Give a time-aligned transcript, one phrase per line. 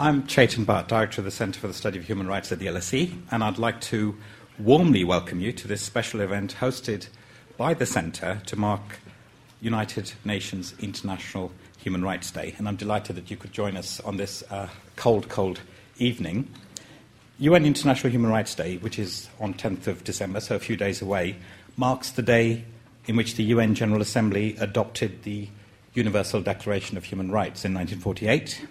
[0.00, 2.68] I'm Chetan Bhatt, Director of the Centre for the Study of Human Rights at the
[2.68, 4.16] LSE, and I'd like to
[4.58, 7.08] warmly welcome you to this special event hosted
[7.58, 8.80] by the Centre to mark
[9.60, 12.54] United Nations International Human Rights Day.
[12.56, 15.60] And I'm delighted that you could join us on this uh, cold, cold
[15.98, 16.48] evening.
[17.38, 21.02] UN International Human Rights Day, which is on 10th of December, so a few days
[21.02, 21.36] away,
[21.76, 22.64] marks the day
[23.04, 25.46] in which the UN General Assembly adopted the
[25.92, 28.66] Universal Declaration of Human Rights in 1948.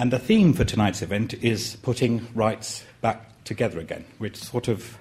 [0.00, 4.96] And the theme for tonight's event is putting rights back together again, which sort of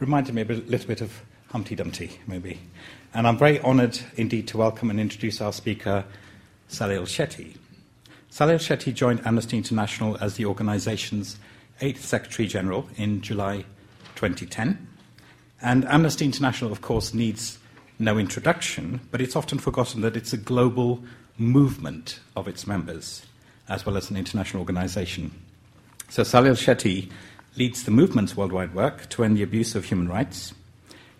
[0.00, 2.58] reminded me a bit, little bit of Humpty Dumpty, maybe.
[3.14, 6.04] And I'm very honoured indeed to welcome and introduce our speaker,
[6.68, 7.56] Salil Shetty.
[8.28, 11.36] Salil Shetty joined Amnesty International as the organisation's
[11.80, 13.64] eighth Secretary General in July
[14.16, 14.88] 2010.
[15.62, 17.60] And Amnesty International, of course, needs
[18.00, 21.04] no introduction, but it's often forgotten that it's a global
[21.38, 23.22] movement of its members,
[23.68, 25.30] as well as an international organization.
[26.08, 27.10] So Salil Shetty
[27.56, 30.52] leads the movement's worldwide work to end the abuse of human rights.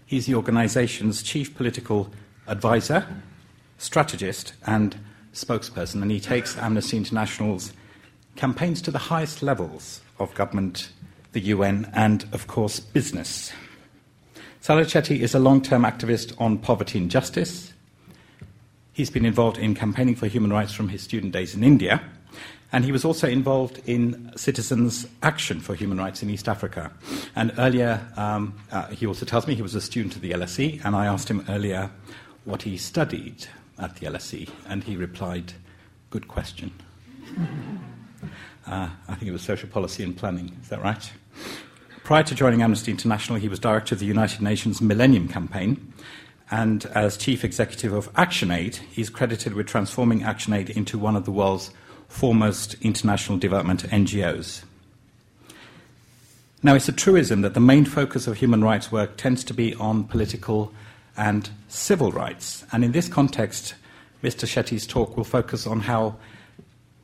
[0.06, 2.10] He's the organization's chief political
[2.46, 3.06] advisor,
[3.78, 4.96] strategist, and
[5.32, 7.72] spokesperson, and he takes Amnesty International's
[8.36, 10.90] campaigns to the highest levels of government,
[11.32, 13.52] the UN, and, of course, business.
[14.62, 17.72] Salil Shetty is a long term activist on poverty and justice.
[18.92, 22.00] He's been involved in campaigning for human rights from his student days in India,
[22.74, 26.90] and he was also involved in Citizens Action for Human Rights in East Africa.
[27.36, 30.84] And earlier, um, uh, he also tells me he was a student at the LSE,
[30.84, 31.92] and I asked him earlier
[32.44, 33.46] what he studied
[33.78, 35.52] at the LSE, and he replied,
[36.10, 36.72] Good question.
[38.66, 40.56] Uh, I think it was social policy and planning.
[40.62, 41.12] Is that right?
[42.02, 45.92] Prior to joining Amnesty International, he was director of the United Nations Millennium Campaign.
[46.50, 51.30] And as chief executive of ActionAid, he's credited with transforming ActionAid into one of the
[51.30, 51.72] world's
[52.14, 54.62] foremost international development NGOs.
[56.62, 59.74] Now, it's a truism that the main focus of human rights work tends to be
[59.74, 60.72] on political
[61.16, 62.64] and civil rights.
[62.70, 63.74] And in this context,
[64.22, 64.46] Mr.
[64.46, 66.14] Shetty's talk will focus on how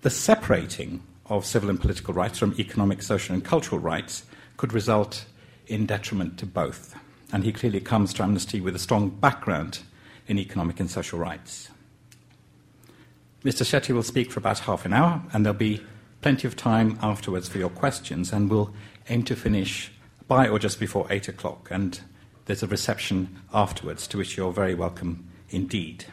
[0.03, 4.23] the separating of civil and political rights from economic, social, and cultural rights
[4.59, 5.25] could result
[5.67, 6.95] in detriment to both.
[7.33, 9.81] And he clearly comes to Amnesty with a strong background
[10.29, 11.69] in economic and social rights.
[13.45, 13.65] Mr.
[13.65, 15.81] Shetty will speak for about half an hour, and there'll be
[16.21, 18.73] plenty of time afterwards for your questions, and we'll
[19.09, 19.91] aim to finish
[20.29, 21.69] by or just before 8 o'clock.
[21.71, 22.01] And
[22.47, 26.05] there's a reception afterwards, to which you're very welcome indeed.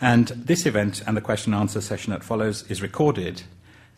[0.00, 3.42] And this event and the question and answer session that follows is recorded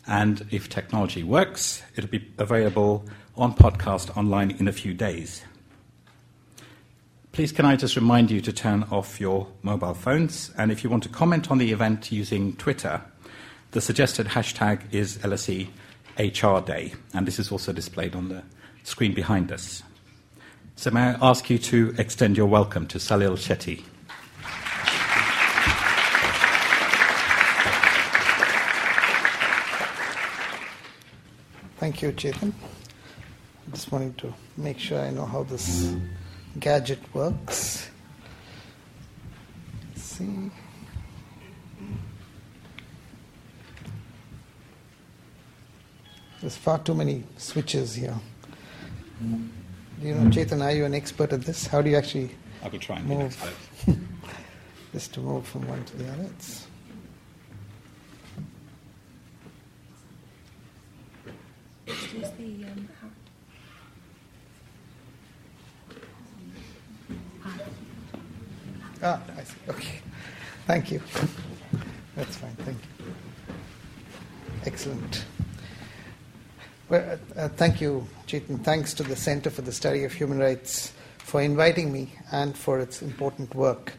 [0.06, 3.04] and if technology works, it'll be available
[3.36, 5.42] on podcast online in a few days.
[7.32, 10.50] Please, can I just remind you to turn off your mobile phones?
[10.58, 13.00] And if you want to comment on the event using Twitter,
[13.70, 15.68] the suggested hashtag is LSE
[16.18, 18.42] HR Day, and this is also displayed on the
[18.82, 19.84] screen behind us.
[20.74, 23.84] So, may I ask you to extend your welcome to Salil Shetty?
[31.78, 32.52] Thank you, Chetan.
[33.70, 35.94] Just wanting to make sure I know how this
[36.58, 37.88] gadget works.
[39.90, 40.50] Let's see.
[46.40, 48.18] There's far too many switches here.
[49.20, 51.66] Do you know, Chetan, are you an expert at this?
[51.66, 52.30] How do you actually
[52.62, 53.36] I'll be trying move?
[54.92, 56.24] Just to move from one to the other.
[56.24, 56.66] It's
[61.86, 62.88] Use the um,
[69.02, 69.54] Ah, I see.
[69.68, 70.00] Okay.
[70.66, 71.00] Thank you.
[72.16, 72.54] That's fine.
[72.56, 73.14] Thank you.
[74.66, 75.24] Excellent.
[76.90, 78.62] Well, uh, uh, thank you, Chetan.
[78.62, 82.78] Thanks to the Center for the Study of Human Rights for inviting me and for
[82.78, 83.94] its important work.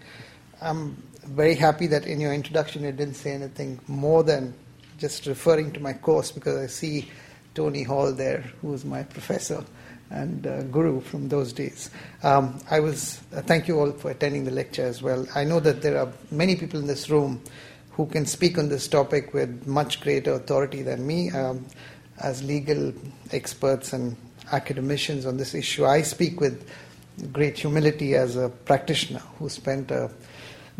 [0.62, 4.53] I'm very happy that in your introduction you didn't say anything more than
[5.00, 7.09] just referring to my course because I see
[7.56, 9.63] Tony Hall there, who is my professor
[10.12, 11.90] and uh, guru from those days.
[12.24, 15.25] Um, I was uh, thank you all for attending the lecture as well.
[15.36, 17.42] I know that there are many people in this room
[17.92, 21.30] who can speak on this topic with much greater authority than me.
[21.31, 21.66] Um,
[22.19, 22.94] as legal
[23.31, 24.16] experts and
[24.52, 26.69] academicians on this issue, I speak with
[27.31, 30.12] great humility as a practitioner who spent a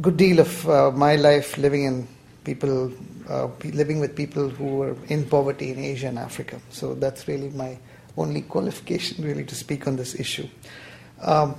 [0.02, 2.08] good deal of uh, my life living in
[2.44, 2.92] people
[3.30, 6.60] uh, living with people who were in poverty in Asia and Africa.
[6.70, 7.78] So that's really my
[8.18, 10.48] only qualification, really, to speak on this issue.
[11.22, 11.56] Um,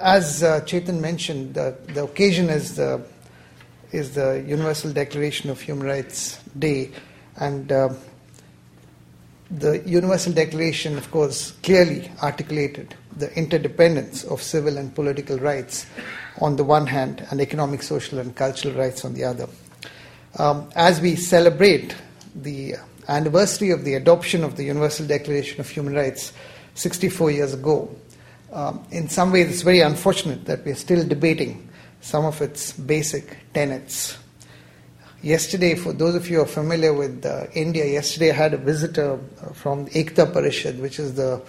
[0.00, 3.02] as uh, Chetan mentioned, the, the occasion is the
[3.92, 6.90] is the Universal Declaration of Human Rights Day,
[7.36, 7.90] And uh,
[9.50, 15.86] the Universal Declaration, of course, clearly articulated the interdependence of civil and political rights
[16.40, 19.48] on the one hand and economic, social, and cultural rights on the other.
[20.38, 21.94] Um, as we celebrate
[22.34, 22.74] the
[23.08, 26.32] anniversary of the adoption of the Universal Declaration of Human Rights
[26.74, 27.94] 64 years ago,
[28.52, 31.68] um, in some ways it's very unfortunate that we're still debating
[32.00, 34.18] some of its basic tenets.
[35.22, 38.58] Yesterday, for those of you who are familiar with uh, India, yesterday I had a
[38.58, 39.18] visitor
[39.54, 41.40] from Ekta Parishad, which is the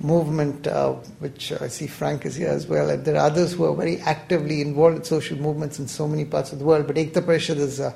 [0.00, 3.64] movement, uh, which I see Frank is here as well, and there are others who
[3.64, 6.86] are very actively involved in social movements in so many parts of the world.
[6.86, 7.92] But Ekta Parishad is, uh,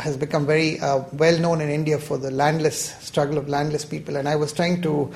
[0.00, 4.16] has become very uh, well known in India for the landless struggle of landless people,
[4.16, 5.12] and I was trying to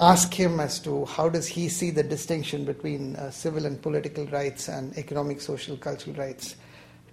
[0.00, 4.26] ask him as to how does he see the distinction between uh, civil and political
[4.26, 6.56] rights and economic, social, cultural rights.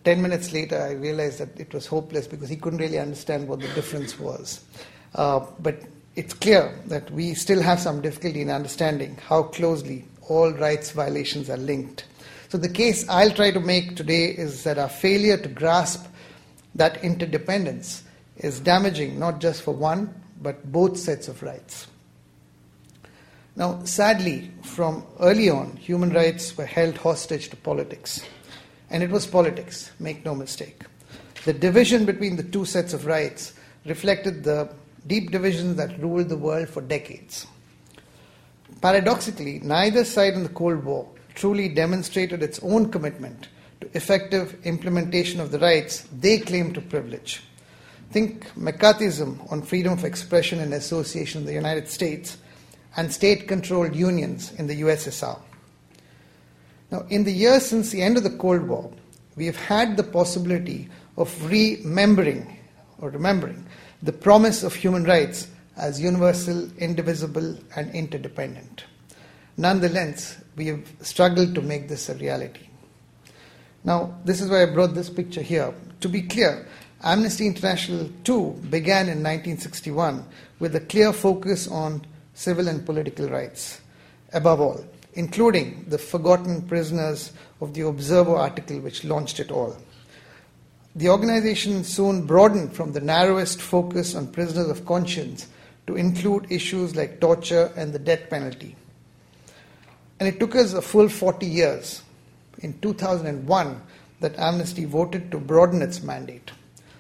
[0.04, 3.60] Ten minutes later, I realized that it was hopeless because he couldn't really understand what
[3.60, 4.64] the difference was.
[5.16, 5.82] Uh, but
[6.16, 11.50] it's clear that we still have some difficulty in understanding how closely all rights violations
[11.50, 12.06] are linked.
[12.50, 16.06] So, the case I'll try to make today is that our failure to grasp
[16.76, 18.04] that interdependence
[18.38, 21.88] is damaging not just for one, but both sets of rights.
[23.56, 28.22] Now, sadly, from early on, human rights were held hostage to politics.
[28.90, 30.84] And it was politics, make no mistake.
[31.46, 33.54] The division between the two sets of rights
[33.86, 34.70] reflected the
[35.08, 37.48] deep divisions that ruled the world for decades.
[38.82, 43.48] Paradoxically, neither side in the Cold War truly demonstrated its own commitment
[43.96, 47.42] effective implementation of the rights they claim to privilege.
[48.12, 52.38] Think McCarthyism on freedom of expression and association in the United States
[52.98, 55.40] and state controlled unions in the USSR.
[56.92, 58.92] Now, in the years since the end of the Cold War,
[59.36, 62.58] we have had the possibility of remembering
[63.00, 63.66] or remembering
[64.04, 65.48] the promise of human rights
[65.78, 68.86] as universal, indivisible, and interdependent.
[69.58, 72.65] Nonetheless, we have struggled to make this a reality.
[73.86, 75.74] Now, this is why I brought this picture here.
[76.02, 76.68] To be clear,
[77.04, 80.26] Amnesty International too began in 1961
[80.60, 82.04] with a clear focus on
[82.34, 83.80] civil and political rights,
[84.34, 84.84] above all,
[85.14, 89.78] including the forgotten prisoners of the Observer article which launched it all.
[90.96, 95.48] The organization soon broadened from the narrowest focus on prisoners of conscience
[95.86, 98.76] to include issues like torture and the death penalty.
[100.20, 102.02] And it took us a full 40 years,
[102.60, 103.82] in 2001,
[104.22, 106.52] that Amnesty voted to broaden its mandate.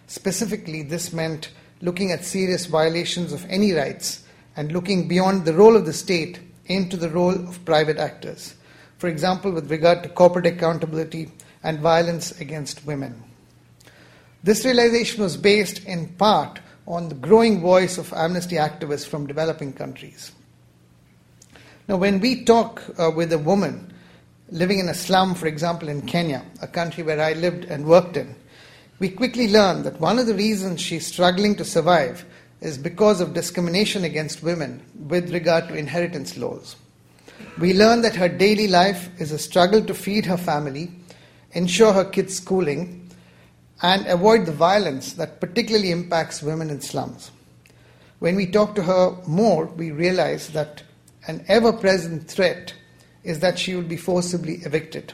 [0.07, 4.23] Specifically, this meant looking at serious violations of any rights
[4.55, 8.55] and looking beyond the role of the state into the role of private actors.
[8.97, 11.31] For example, with regard to corporate accountability
[11.63, 13.23] and violence against women.
[14.43, 19.73] This realization was based in part on the growing voice of amnesty activists from developing
[19.73, 20.31] countries.
[21.87, 23.91] Now, when we talk uh, with a woman
[24.49, 28.17] living in a slum, for example, in Kenya, a country where I lived and worked
[28.17, 28.35] in,
[28.99, 32.25] we quickly learn that one of the reasons she's struggling to survive
[32.61, 36.75] is because of discrimination against women with regard to inheritance laws.
[37.59, 40.91] We learn that her daily life is a struggle to feed her family,
[41.51, 43.09] ensure her kids' schooling,
[43.81, 47.31] and avoid the violence that particularly impacts women in slums.
[48.19, 50.83] When we talk to her more, we realize that
[51.27, 52.73] an ever present threat
[53.25, 55.13] is that she will be forcibly evicted.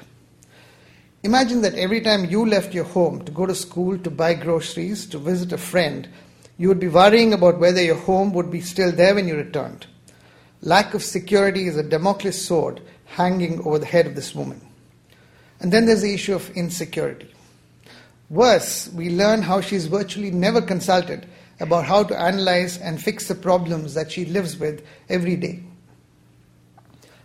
[1.24, 5.06] Imagine that every time you left your home to go to school, to buy groceries,
[5.08, 6.10] to visit a friend,
[6.58, 9.88] you would be worrying about whether your home would be still there when you returned.
[10.62, 14.62] Lack of security is a Damocles sword hanging over the head of this woman.
[15.60, 17.34] And then there's the issue of insecurity.
[18.30, 21.28] Worse, we learn how she's virtually never consulted
[21.60, 25.64] about how to analyze and fix the problems that she lives with every day.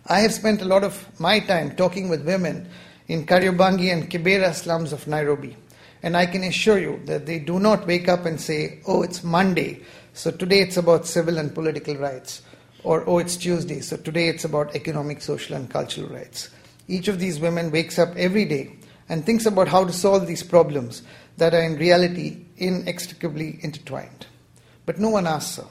[0.09, 2.69] I have spent a lot of my time talking with women
[3.09, 5.57] in Kariobangi and Kibera slums of Nairobi.
[6.01, 9.21] And I can assure you that they do not wake up and say, oh, it's
[9.21, 9.81] Monday,
[10.13, 12.41] so today it's about civil and political rights.
[12.85, 16.51] Or, oh, it's Tuesday, so today it's about economic, social, and cultural rights.
[16.87, 18.77] Each of these women wakes up every day
[19.09, 21.03] and thinks about how to solve these problems
[21.35, 24.25] that are in reality inextricably intertwined.
[24.85, 25.67] But no one asks her.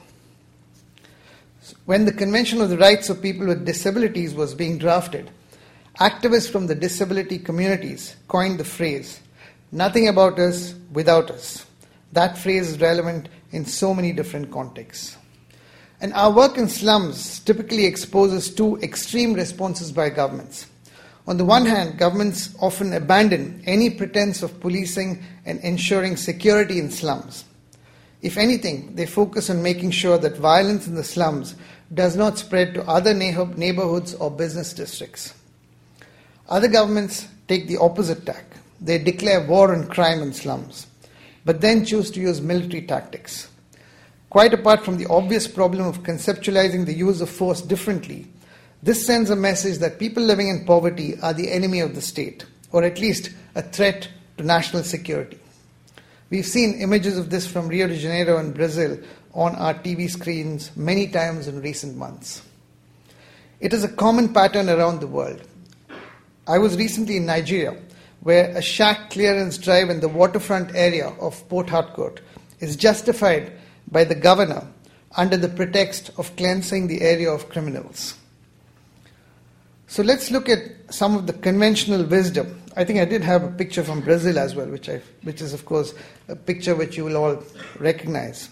[1.87, 5.31] When the Convention of the Rights of People with Disabilities was being drafted,
[6.01, 9.21] activists from the disability communities coined the phrase
[9.71, 11.65] Nothing about us without us.
[12.11, 15.15] That phrase is relevant in so many different contexts.
[16.01, 20.67] And our work in slums typically exposes two extreme responses by governments.
[21.25, 26.91] On the one hand, governments often abandon any pretense of policing and ensuring security in
[26.91, 27.45] slums.
[28.21, 31.55] If anything, they focus on making sure that violence in the slums
[31.93, 35.33] does not spread to other neighborhoods or business districts.
[36.49, 38.45] Other governments take the opposite tack.
[38.79, 40.87] They declare war on crime in slums,
[41.45, 43.49] but then choose to use military tactics.
[44.29, 48.27] Quite apart from the obvious problem of conceptualizing the use of force differently,
[48.83, 52.45] this sends a message that people living in poverty are the enemy of the state,
[52.71, 55.39] or at least a threat to national security.
[56.29, 58.99] We've seen images of this from Rio de Janeiro and Brazil
[59.37, 62.41] on our TV screens many times in recent months.
[63.59, 65.41] It is a common pattern around the world.
[66.47, 67.77] I was recently in Nigeria,
[68.21, 72.19] where a shack clearance drive in the waterfront area of Port Harcourt
[72.59, 73.51] is justified
[73.91, 74.67] by the governor
[75.15, 78.15] under the pretext of cleansing the area of criminals.
[79.85, 82.59] So let's look at some of the conventional wisdom.
[82.75, 85.53] I think I did have a picture from Brazil as well, which, I, which is,
[85.53, 85.93] of course,
[86.27, 87.43] a picture which you will all
[87.79, 88.49] recognize.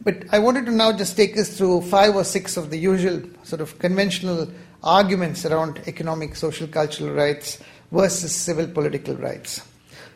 [0.00, 3.22] But I wanted to now just take us through five or six of the usual
[3.42, 4.48] sort of conventional
[4.82, 7.58] arguments around economic, social, cultural rights
[7.90, 9.62] versus civil political rights.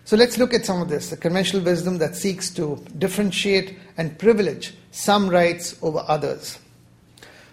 [0.04, 4.18] So let's look at some of this the conventional wisdom that seeks to differentiate and
[4.18, 6.58] privilege some rights over others.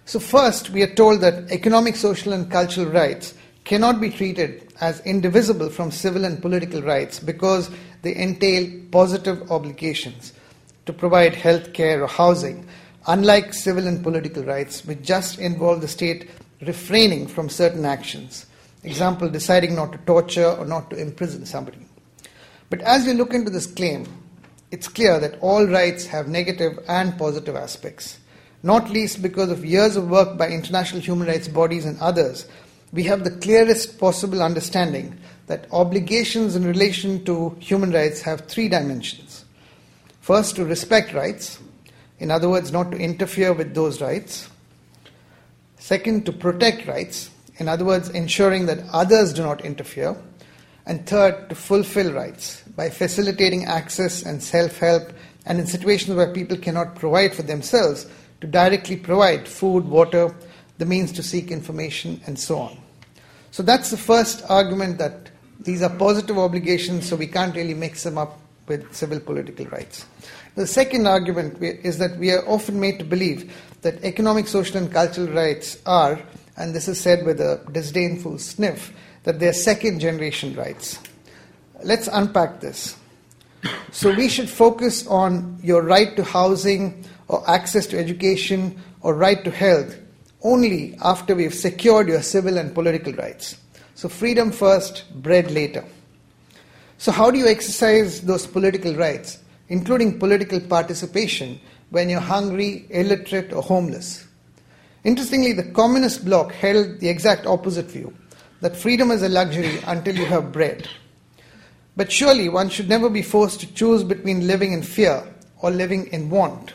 [0.05, 5.00] So, first, we are told that economic, social, and cultural rights cannot be treated as
[5.01, 7.69] indivisible from civil and political rights because
[8.01, 10.33] they entail positive obligations
[10.89, 12.67] to provide health care or housing,
[13.05, 16.29] unlike civil and political rights, which just involve the state
[16.65, 18.48] refraining from certain actions.
[18.84, 21.86] Example, deciding not to torture or not to imprison somebody.
[22.72, 24.08] But as we look into this claim,
[24.72, 28.19] it's clear that all rights have negative and positive aspects
[28.63, 32.46] not least because of years of work by international human rights bodies and others,
[32.91, 35.17] we have the clearest possible understanding
[35.48, 39.28] that obligations in relation to human rights have three dimensions.
[40.29, 41.57] First, to respect rights,
[42.19, 44.48] in other words, not to interfere with those rights.
[45.79, 50.15] Second, to protect rights, in other words, ensuring that others do not interfere.
[50.86, 55.12] And third, to fulfill rights by facilitating access and self help,
[55.48, 58.05] and in situations where people cannot provide for themselves,
[58.41, 60.36] to directly provide food, water,
[60.77, 62.77] the means to seek information, and so on.
[63.50, 68.03] So that's the first argument that these are positive obligations, so we can't really mix
[68.03, 68.39] them up
[68.70, 70.06] with civil political rights.
[70.56, 74.92] The second argument is that we are often made to believe that economic, social, and
[74.92, 76.20] cultural rights are,
[76.56, 81.00] and this is said with a disdainful sniff, that they're second generation rights.
[81.84, 82.96] Let's unpack this.
[83.92, 89.44] So we should focus on your right to housing or access to education or right
[89.44, 89.98] to health
[90.42, 93.58] only after we've secured your civil and political rights.
[93.96, 95.84] So, freedom first, bread later.
[97.00, 99.39] So, how do you exercise those political rights,
[99.70, 101.58] including political participation,
[101.91, 104.27] when you're hungry, illiterate, or homeless?
[105.06, 108.13] Interestingly, the communist bloc held the exact opposite view
[108.60, 110.89] that freedom is a luxury until you have bread.
[111.96, 115.24] But surely one should never be forced to choose between living in fear
[115.62, 116.74] or living in want.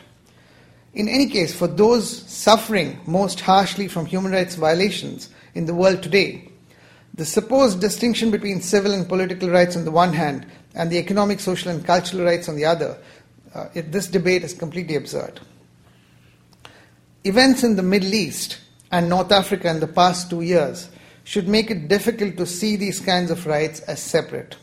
[0.95, 6.01] In any case, for those suffering most harshly from human rights violations in the world
[6.01, 6.49] today,
[7.15, 11.39] the supposed distinction between civil and political rights on the one hand and the economic,
[11.39, 12.97] social, and cultural rights on the other,
[13.53, 15.39] uh, it, this debate is completely absurd.
[17.23, 18.59] Events in the Middle East
[18.91, 20.89] and North Africa in the past two years
[21.23, 24.57] should make it difficult to see these kinds of rights as separate.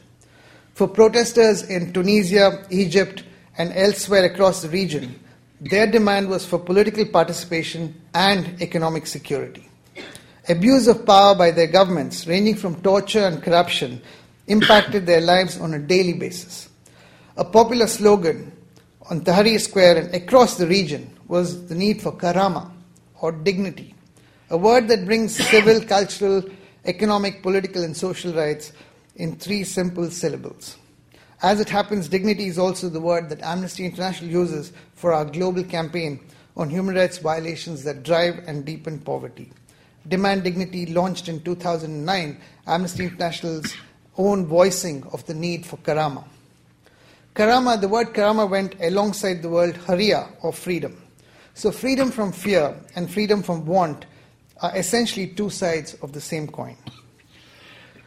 [0.75, 3.25] For protesters in Tunisia, Egypt,
[3.56, 5.18] and elsewhere across the region,
[5.61, 9.68] their demand was for political participation and economic security.
[10.49, 14.02] Abuse of power by their governments, ranging from torture and corruption,
[14.49, 16.68] impacted their lives on a daily basis.
[17.37, 18.50] A popular slogan
[19.08, 22.70] on Tahrir Square and across the region was the need for karama,
[23.20, 23.94] or dignity,
[24.50, 26.42] a word that brings civil, cultural,
[26.87, 28.72] economic, political, and social rights
[29.14, 30.76] in three simple syllables.
[31.40, 35.62] As it happens, dignity is also the word that Amnesty International uses for our global
[35.62, 36.18] campaign
[36.56, 39.52] on human rights violations that drive and deepen poverty.
[40.09, 43.75] Demand Dignity launched in 2009 Amnesty International's
[44.18, 46.25] own voicing of the need for karama.
[47.35, 51.00] Karama, the word karama went alongside the word haria or freedom.
[51.54, 54.06] So, freedom from fear and freedom from want
[54.61, 56.76] are essentially two sides of the same coin.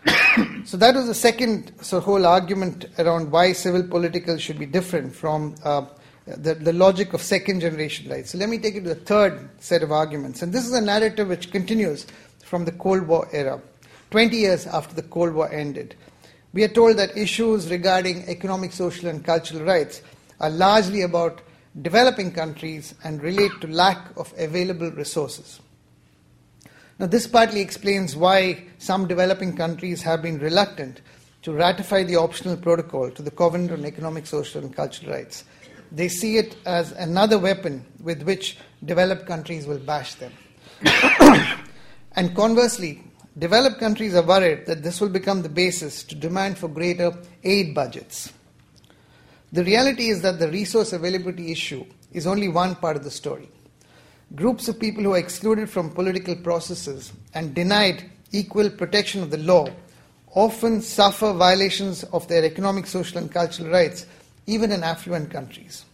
[0.65, 5.15] so that was the second so whole argument around why civil political should be different
[5.15, 5.85] from uh,
[6.25, 8.31] the, the logic of second generation rights.
[8.31, 10.41] So let me take you to the third set of arguments.
[10.41, 12.07] And this is a narrative which continues
[12.43, 13.61] from the Cold War era,
[14.11, 15.95] 20 years after the Cold War ended.
[16.53, 20.01] We are told that issues regarding economic, social, and cultural rights
[20.39, 21.41] are largely about
[21.81, 25.59] developing countries and relate to lack of available resources.
[26.97, 31.01] Now, this partly explains why some developing countries have been reluctant
[31.41, 35.43] to ratify the optional protocol to the Covenant on Economic, Social, and Cultural Rights.
[35.95, 40.33] They see it as another weapon with which developed countries will bash them.
[42.11, 43.01] and conversely,
[43.39, 47.13] developed countries are worried that this will become the basis to demand for greater
[47.45, 48.33] aid budgets.
[49.53, 53.47] The reality is that the resource availability issue is only one part of the story.
[54.35, 59.37] Groups of people who are excluded from political processes and denied equal protection of the
[59.37, 59.69] law
[60.33, 64.05] often suffer violations of their economic, social, and cultural rights,
[64.47, 65.85] even in affluent countries.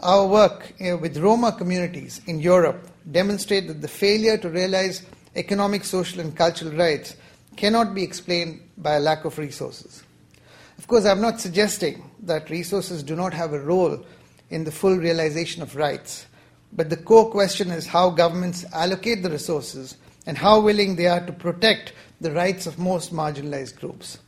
[0.00, 5.02] Our work uh, with Roma communities in Europe demonstrate that the failure to realize
[5.36, 7.16] economic, social, and cultural rights
[7.56, 10.02] cannot be explained by a lack of resources.
[10.78, 14.04] Of course, I'm not suggesting that resources do not have a role
[14.48, 16.26] in the full realization of rights,
[16.72, 19.96] but the core question is how governments allocate the resources
[20.26, 24.18] and how willing they are to protect the rights of most marginalized groups.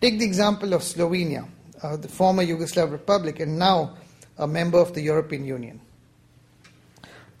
[0.00, 1.48] Take the example of Slovenia,
[1.82, 3.96] uh, the former Yugoslav republic, and now
[4.38, 5.80] a member of the European Union.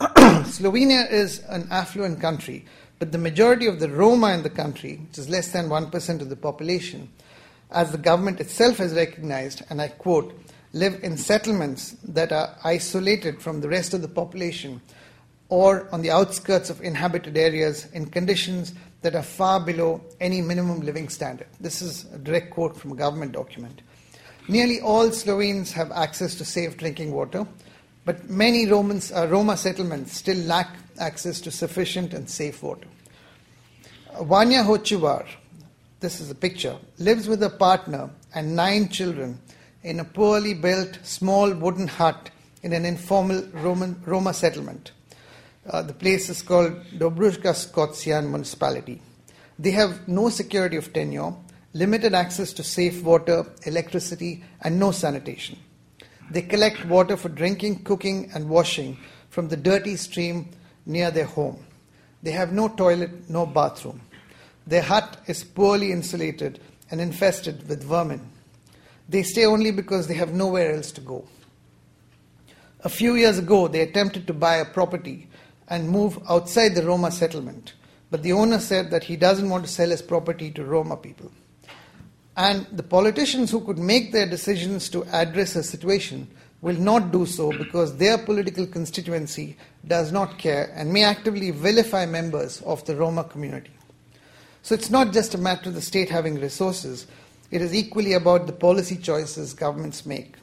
[0.00, 2.64] Slovenia is an affluent country,
[2.98, 6.28] but the majority of the Roma in the country, which is less than 1% of
[6.28, 7.10] the population,
[7.70, 10.34] as the government itself has recognized, and I quote,
[10.72, 14.80] live in settlements that are isolated from the rest of the population
[15.48, 20.80] or on the outskirts of inhabited areas in conditions that are far below any minimum
[20.80, 21.48] living standard.
[21.58, 23.82] This is a direct quote from a government document.
[24.48, 27.46] Nearly all Slovenes have access to safe drinking water,
[28.04, 32.88] but many Romans, uh, Roma settlements still lack access to sufficient and safe water.
[34.22, 35.26] Vanya Hochivar,
[36.00, 39.40] this is a picture, lives with a partner and nine children
[39.82, 42.30] in a poorly built small wooden hut
[42.62, 44.92] in an informal Roman, Roma settlement.
[45.68, 49.00] Uh, the place is called Dobruška Skocian municipality.
[49.58, 51.34] They have no security of tenure,
[51.72, 55.58] limited access to safe water, electricity, and no sanitation.
[56.30, 60.50] They collect water for drinking, cooking, and washing from the dirty stream
[60.86, 61.64] near their home.
[62.22, 64.00] They have no toilet, no bathroom.
[64.66, 68.30] Their hut is poorly insulated and infested with vermin.
[69.08, 71.24] They stay only because they have nowhere else to go.
[72.82, 75.28] A few years ago, they attempted to buy a property
[75.68, 77.74] and move outside the Roma settlement,
[78.10, 81.30] but the owner said that he doesn't want to sell his property to Roma people.
[82.40, 86.26] And the politicians who could make their decisions to address a situation
[86.62, 92.06] will not do so because their political constituency does not care and may actively vilify
[92.06, 93.72] members of the Roma community.
[94.62, 97.06] So it's not just a matter of the state having resources,
[97.50, 100.36] it is equally about the policy choices governments make.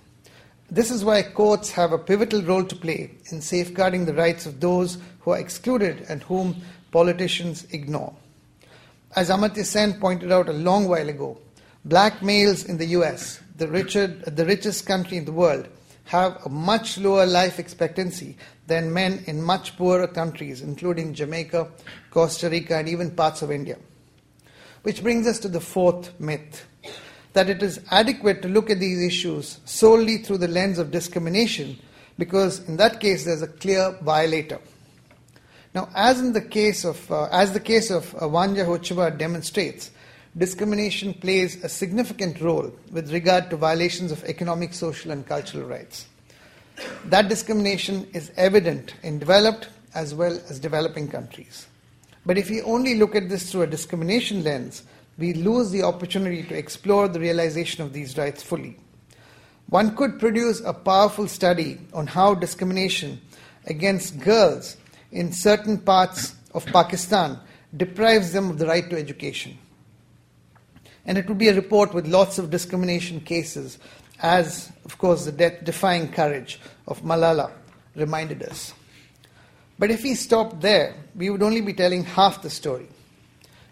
[0.70, 4.60] This is why courts have a pivotal role to play in safeguarding the rights of
[4.60, 6.58] those who are excluded and whom
[6.92, 8.14] politicians ignore.
[9.16, 11.40] As Amartya Sen pointed out a long while ago,
[11.88, 15.68] black males in the US, the, richer, the richest country in the world,
[16.06, 21.70] have a much lower life expectancy than men in much poorer countries, including Jamaica,
[22.12, 23.78] Costa Rica, and even parts of India.
[24.84, 26.66] Which brings us to the fourth myth
[27.34, 31.78] that it is adequate to look at these issues solely through the lens of discrimination,
[32.18, 34.60] because in that case there's a clear violator.
[35.74, 39.92] Now, as in the case of, uh, as the case of uh, Vanya Hochivar demonstrates,
[40.38, 46.08] discrimination plays a significant role with regard to violations of economic, social, and cultural rights.
[47.06, 51.68] That discrimination is evident in developed as well as developing countries.
[52.26, 54.84] But if we only look at this through a discrimination lens,
[55.18, 58.78] we lose the opportunity to explore the realization of these rights fully.
[59.70, 63.20] One could produce a powerful study on how discrimination
[63.66, 64.78] against girls
[65.12, 67.40] in certain parts of Pakistan
[67.76, 69.58] deprives them of the right to education.
[71.08, 73.80] And it would be a report with lots of discrimination cases,
[74.22, 77.52] as, of course, the death defying courage of Malala
[77.96, 78.74] reminded us.
[79.80, 82.88] But if we stopped there, we would only be telling half the story.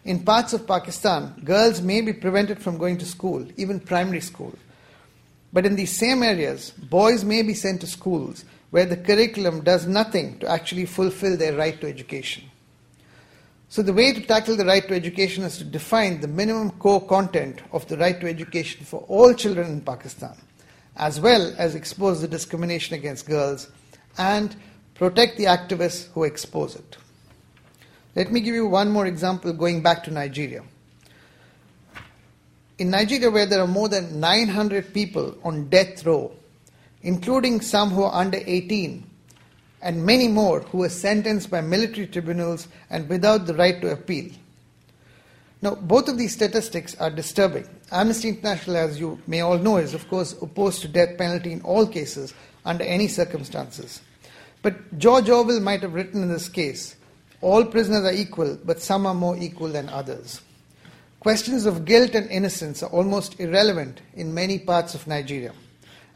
[0.05, 4.53] In parts of Pakistan, girls may be prevented from going to school, even primary school.
[5.51, 9.87] But in these same areas, boys may be sent to schools where the curriculum does
[9.87, 12.43] nothing to actually fulfill their right to education.
[13.75, 17.05] So, the way to tackle the right to education is to define the minimum core
[17.05, 20.33] content of the right to education for all children in Pakistan,
[20.95, 23.69] as well as expose the discrimination against girls
[24.17, 24.55] and
[24.93, 26.95] protect the activists who expose it.
[28.15, 30.63] Let me give you one more example going back to Nigeria.
[32.77, 36.31] In Nigeria, where there are more than 900 people on death row,
[37.01, 39.05] including some who are under 18,
[39.85, 44.31] and many more who were sentenced by military tribunals and without the right to appeal.
[45.61, 47.69] Now, both of these statistics are disturbing.
[47.91, 51.61] Amnesty International, as you may all know, is of course opposed to death penalty in
[51.61, 52.33] all cases
[52.65, 54.01] under any circumstances.
[54.63, 56.95] But George Orwell might have written in this case
[57.41, 60.41] all prisoners are equal, but some are more equal than others.
[61.19, 65.53] Questions of guilt and innocence are almost irrelevant in many parts of Nigeria.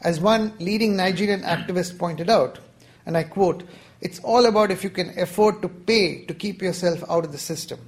[0.00, 2.58] As one leading Nigerian activist pointed out,
[3.06, 3.64] and I quote,
[4.00, 7.38] it's all about if you can afford to pay to keep yourself out of the
[7.38, 7.78] system.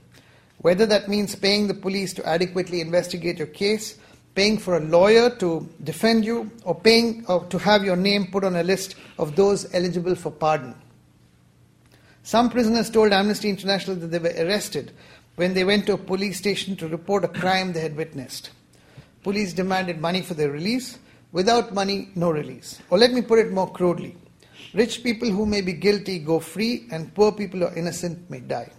[0.59, 3.98] Whether that means paying the police to adequately investigate your case,
[4.35, 8.44] paying for a lawyer to defend you, or paying or to have your name put
[8.44, 10.75] on a list of those eligible for pardon.
[12.22, 14.92] Some prisoners told Amnesty International that they were arrested
[15.37, 18.51] when they went to a police station to report a crime they had witnessed.
[19.22, 20.98] Police demanded money for their release.
[21.33, 22.81] Without money, no release.
[22.90, 24.16] Or let me put it more crudely
[24.75, 28.41] rich people who may be guilty go free, and poor people who are innocent may
[28.41, 28.71] die.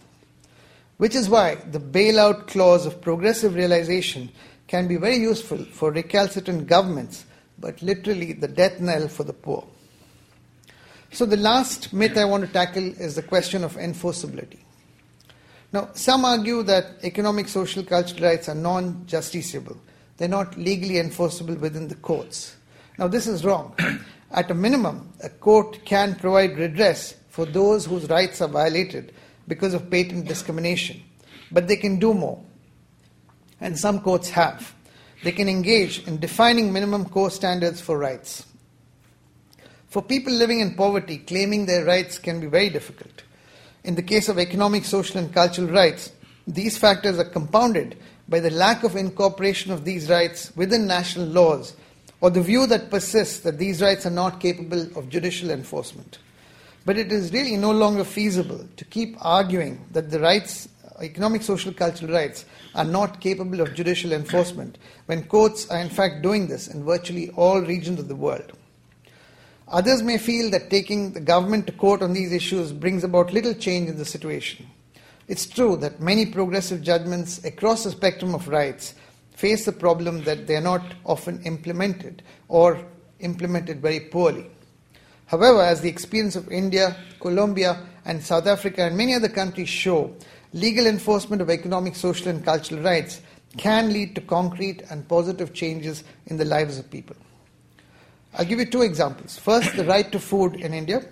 [0.98, 4.32] Which is why the bailout clause of progressive realization
[4.68, 7.26] can be very useful for recalcitrant governments,
[7.60, 9.66] but literally the death knell for the poor.
[11.12, 14.60] So, the last myth I want to tackle is the question of enforceability.
[15.72, 19.78] Now, some argue that economic, social, cultural rights are non justiciable,
[20.18, 22.56] they're not legally enforceable within the courts.
[22.98, 23.76] Now, this is wrong.
[24.34, 29.14] At a minimum, a court can provide redress for those whose rights are violated
[29.48, 31.04] because of patent discrimination,
[31.52, 32.44] but they can do more.
[33.62, 34.74] And some courts have.
[35.24, 38.46] They can engage in defining minimum core standards for rights.
[39.90, 43.24] For people living in poverty, claiming their rights can be very difficult.
[43.84, 46.12] In the case of economic, social, and cultural rights,
[46.48, 51.76] these factors are compounded by the lack of incorporation of these rights within national laws
[52.24, 56.20] or the view that persists that these rights are not capable of judicial enforcement.
[56.86, 60.70] But it is really no longer feasible to keep arguing that the rights,
[61.02, 66.22] economic, social, cultural rights, are not capable of judicial enforcement when courts are in fact
[66.22, 68.54] doing this in virtually all regions of the world.
[69.68, 73.54] Others may feel that taking the government to court on these issues brings about little
[73.54, 74.66] change in the situation.
[75.28, 78.96] It's true that many progressive judgments across the spectrum of rights
[79.36, 82.86] face the problem that they are not often implemented or
[83.20, 84.50] implemented very poorly.
[85.26, 90.16] However, as the experience of India, Colombia, and South Africa and many other countries show,
[90.52, 93.22] legal enforcement of economic, social, and cultural rights
[93.58, 97.16] can lead to concrete and positive changes in the lives of people.
[98.36, 99.38] I'll give you two examples.
[99.38, 101.06] First, the right to food in India.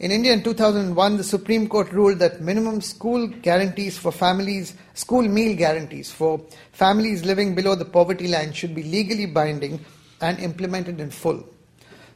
[0.00, 5.20] In India in 2001, the Supreme Court ruled that minimum school guarantees for families, school
[5.20, 6.40] meal guarantees for
[6.72, 9.84] families living below the poverty line should be legally binding
[10.22, 11.46] and implemented in full.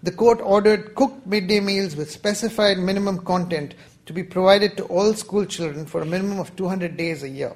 [0.02, 3.74] The court ordered cooked midday meals with specified minimum content
[4.06, 7.54] to be provided to all school children for a minimum of 200 days a year.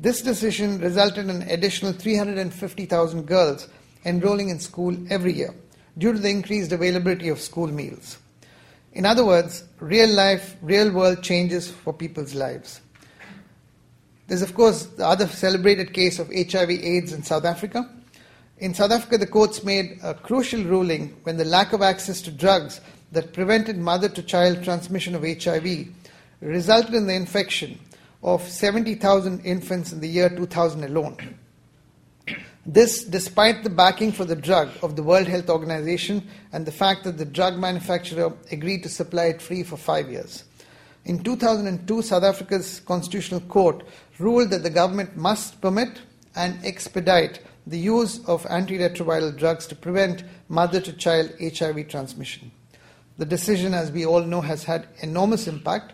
[0.00, 3.68] This decision resulted in an additional 350,000 girls
[4.06, 5.54] enrolling in school every year
[5.98, 8.16] due to the increased availability of school meals.
[8.96, 12.80] In other words, real life, real world changes for people's lives.
[14.26, 17.90] There's, of course, the other celebrated case of HIV AIDS in South Africa.
[18.56, 22.30] In South Africa, the courts made a crucial ruling when the lack of access to
[22.30, 22.80] drugs
[23.12, 25.88] that prevented mother to child transmission of HIV
[26.40, 27.78] resulted in the infection
[28.22, 31.38] of 70,000 infants in the year 2000 alone.
[32.68, 37.04] This, despite the backing for the drug of the World Health Organization and the fact
[37.04, 40.42] that the drug manufacturer agreed to supply it free for five years.
[41.04, 43.84] In 2002, South Africa's Constitutional Court
[44.18, 46.00] ruled that the government must permit
[46.34, 52.50] and expedite the use of antiretroviral drugs to prevent mother to child HIV transmission.
[53.16, 55.92] The decision, as we all know, has had enormous impact.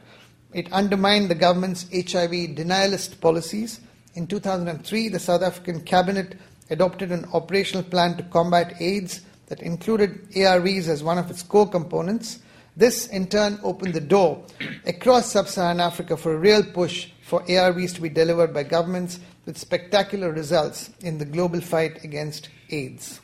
[0.55, 3.81] It undermined the government's HIV denialist policies.
[4.15, 6.37] In 2003, the South African cabinet
[6.73, 11.69] adopted an operational plan to combat AIDS that included ARVs as one of its core
[11.69, 12.41] components.
[12.77, 14.43] This, in turn, opened the door
[14.87, 19.21] across sub Saharan Africa for a real push for ARVs to be delivered by governments
[19.45, 23.21] with spectacular results in the global fight against AIDS.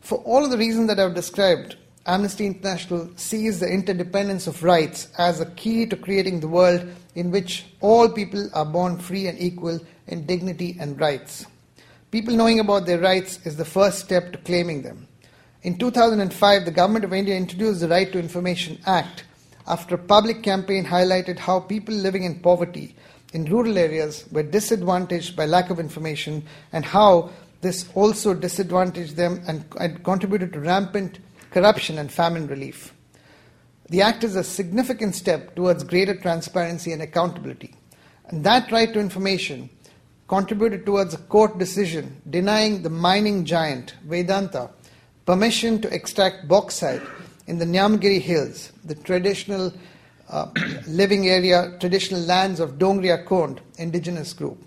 [0.00, 5.08] For all of the reasons that I've described, Amnesty International sees the interdependence of rights
[5.18, 9.38] as a key to creating the world in which all people are born free and
[9.38, 11.44] equal in dignity and rights.
[12.10, 15.06] People knowing about their rights is the first step to claiming them.
[15.62, 19.24] In 2005, the Government of India introduced the Right to Information Act
[19.66, 22.96] after a public campaign highlighted how people living in poverty
[23.34, 26.42] in rural areas were disadvantaged by lack of information
[26.72, 31.18] and how this also disadvantaged them and, and contributed to rampant
[31.50, 32.94] corruption, and famine relief.
[33.88, 37.74] The Act is a significant step towards greater transparency and accountability.
[38.26, 39.70] And that right to information
[40.28, 44.70] contributed towards a court decision denying the mining giant Vedanta
[45.26, 47.02] permission to extract bauxite
[47.46, 49.72] in the Niyamgiri Hills, the traditional
[50.28, 50.50] uh,
[50.86, 54.62] living area, traditional lands of Dongria Kond indigenous group.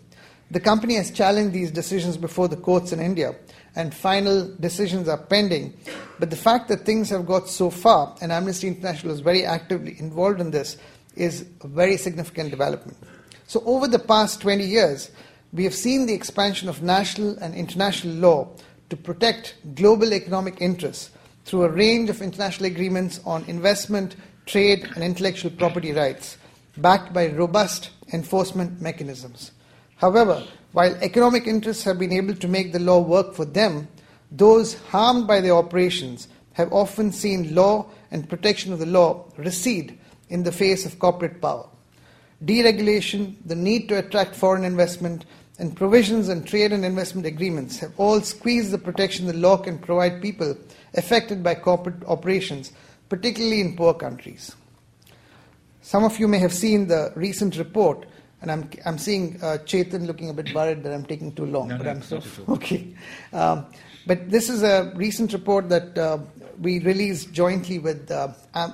[0.49, 3.35] The company has challenged these decisions before the courts in India,
[3.75, 5.73] and final decisions are pending.
[6.19, 9.97] But the fact that things have got so far, and Amnesty International is very actively
[9.97, 10.77] involved in this,
[11.15, 12.97] is a very significant development.
[13.47, 15.11] So, over the past 20 years,
[15.53, 18.49] we have seen the expansion of national and international law
[18.89, 21.11] to protect global economic interests
[21.45, 26.37] through a range of international agreements on investment, trade, and intellectual property rights,
[26.77, 29.51] backed by robust enforcement mechanisms.
[29.97, 33.87] However, while economic interests have been able to make the law work for them,
[34.31, 39.97] those harmed by their operations have often seen law and protection of the law recede
[40.29, 41.67] in the face of corporate power.
[42.43, 45.25] Deregulation, the need to attract foreign investment,
[45.61, 49.77] and provisions and trade and investment agreements have all squeezed the protection the law can
[49.77, 50.57] provide people
[50.95, 52.73] affected by corporate operations,
[53.09, 54.55] particularly in poor countries.
[55.81, 58.07] Some of you may have seen the recent report,
[58.41, 61.67] and I'm, I'm seeing uh, Chetan looking a bit worried that I'm taking too long.
[61.67, 62.87] No, but no, I'm so okay.
[63.31, 63.67] Um,
[64.07, 66.17] but this is a recent report that uh,
[66.59, 68.29] we released jointly with uh,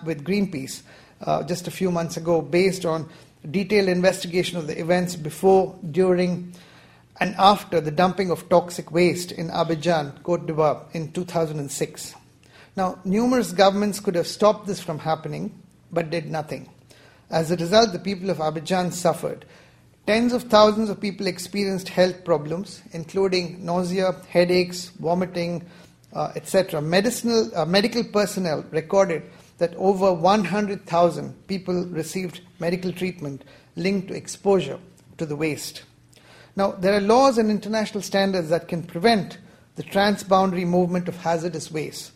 [0.05, 0.83] with Greenpeace
[1.19, 3.09] uh, just a few months ago, based on
[3.51, 6.53] detailed investigation of the events before, during,
[7.19, 12.15] and after the dumping of toxic waste in Abidjan, Cote d'Ivoire, in 2006.
[12.75, 15.51] Now, numerous governments could have stopped this from happening,
[15.91, 16.69] but did nothing.
[17.29, 19.45] As a result, the people of Abidjan suffered.
[20.05, 25.65] Tens of thousands of people experienced health problems, including nausea, headaches, vomiting,
[26.13, 26.81] uh, etc.
[26.81, 29.23] Medicinal, uh, medical personnel recorded
[29.57, 33.43] that over 100,000 people received medical treatment
[33.75, 34.79] linked to exposure
[35.17, 35.83] to the waste.
[36.57, 39.37] Now, there are laws and international standards that can prevent
[39.75, 42.11] the transboundary movement of hazardous waste.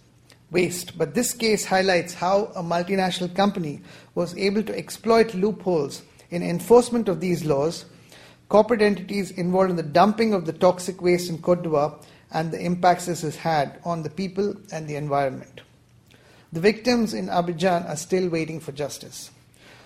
[0.49, 3.81] Waste, but this case highlights how a multinational company
[4.15, 6.01] was able to exploit loopholes
[6.31, 7.85] in enforcement of these laws,
[8.49, 12.59] corporate entities involved in the dumping of the toxic waste in Cote d'Ivoire, and the
[12.59, 15.61] impacts this has had on the people and the environment.
[16.51, 19.29] The victims in Abidjan are still waiting for justice.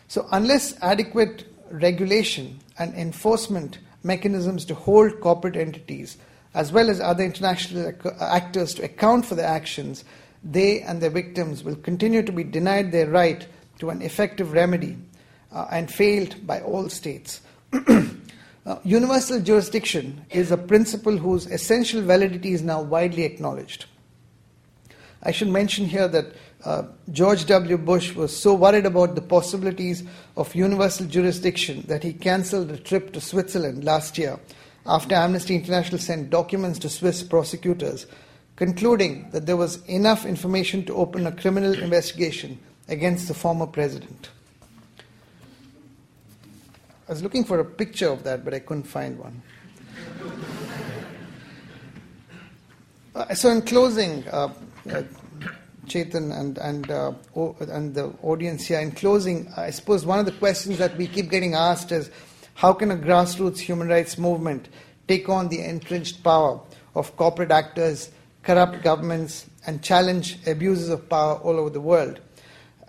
[0.07, 6.17] So, unless adequate regulation and enforcement mechanisms to hold corporate entities
[6.53, 10.05] as well as other international actors to account for their actions,
[10.43, 13.45] they and their victims will continue to be denied their right
[13.79, 14.97] to an effective remedy
[15.51, 17.41] uh, and failed by all states.
[17.73, 23.85] uh, universal jurisdiction is a principle whose essential validity is now widely acknowledged.
[25.25, 26.27] I should mention here that
[26.63, 27.77] uh, George W.
[27.77, 30.03] Bush was so worried about the possibilities
[30.37, 34.39] of universal jurisdiction that he cancelled a trip to Switzerland last year
[34.85, 38.05] after Amnesty International sent documents to Swiss prosecutors
[38.55, 44.29] concluding that there was enough information to open a criminal investigation against the former president.
[47.07, 49.41] I was looking for a picture of that, but I couldn't find one.
[53.15, 54.53] uh, so, in closing, uh,
[54.85, 58.79] Chetan and and uh, o- and the audience here.
[58.79, 62.09] In closing, I suppose one of the questions that we keep getting asked is,
[62.55, 64.69] how can a grassroots human rights movement
[65.07, 66.59] take on the entrenched power
[66.95, 68.11] of corporate actors,
[68.43, 72.19] corrupt governments, and challenge abuses of power all over the world?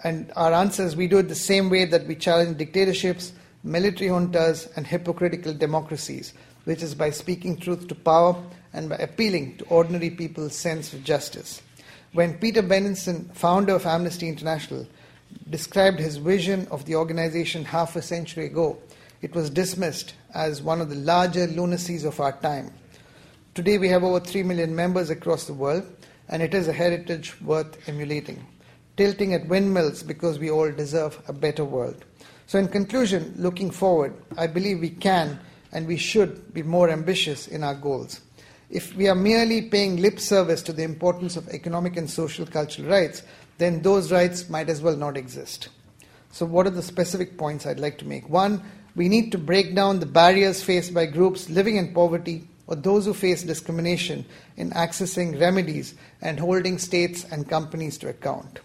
[0.04, 3.32] And our answer is we do it the same way that we challenge dictatorships,
[3.64, 6.32] military juntas, and hypocritical democracies,
[6.64, 8.36] which is by speaking truth to power
[8.72, 11.62] and by appealing to ordinary people's sense of justice.
[12.16, 14.86] When Peter Benenson, founder of Amnesty International,
[15.50, 18.78] described his vision of the organization half a century ago,
[19.20, 22.72] it was dismissed as one of the larger lunacies of our time.
[23.54, 25.84] Today we have over 3 million members across the world,
[26.30, 28.46] and it is a heritage worth emulating.
[28.96, 32.02] Tilting at windmills because we all deserve a better world.
[32.46, 35.38] So, in conclusion, looking forward, I believe we can
[35.70, 38.22] and we should be more ambitious in our goals.
[38.68, 42.88] If we are merely paying lip service to the importance of economic and social cultural
[42.88, 43.22] rights,
[43.58, 45.68] then those rights might as well not exist.
[46.32, 48.28] So, what are the specific points I'd like to make?
[48.28, 48.62] One,
[48.96, 53.04] we need to break down the barriers faced by groups living in poverty or those
[53.04, 54.24] who face discrimination
[54.56, 58.60] in accessing remedies and holding states and companies to account.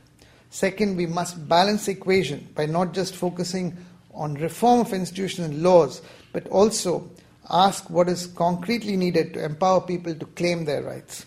[0.50, 3.78] Second, we must balance the equation by not just focusing
[4.14, 6.02] on reform of institutions and laws,
[6.34, 7.10] but also
[7.52, 11.26] ask what is concretely needed to empower people to claim their rights.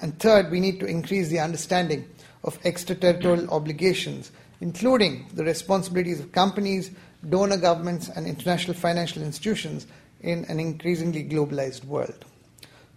[0.00, 2.08] And third, we need to increase the understanding
[2.44, 6.90] of extraterritorial obligations, including the responsibilities of companies,
[7.28, 9.86] donor governments, and international financial institutions
[10.20, 12.24] in an increasingly globalized world.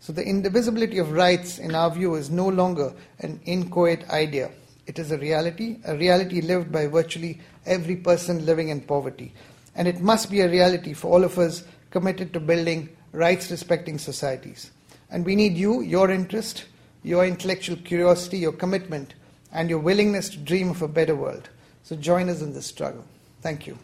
[0.02, 4.52] So, the indivisibility of rights, in our view, is no longer an inchoate idea.
[4.88, 9.34] It is a reality, a reality lived by virtually every person living in poverty.
[9.76, 13.98] And it must be a reality for all of us committed to building rights respecting
[13.98, 14.72] societies.
[15.10, 16.66] And we need you, your interest,
[17.04, 19.16] your intellectual curiosity, your commitment,
[19.52, 21.50] and your willingness to dream of a better world.
[21.84, 23.04] So join us in this struggle.
[23.42, 23.78] Thank you.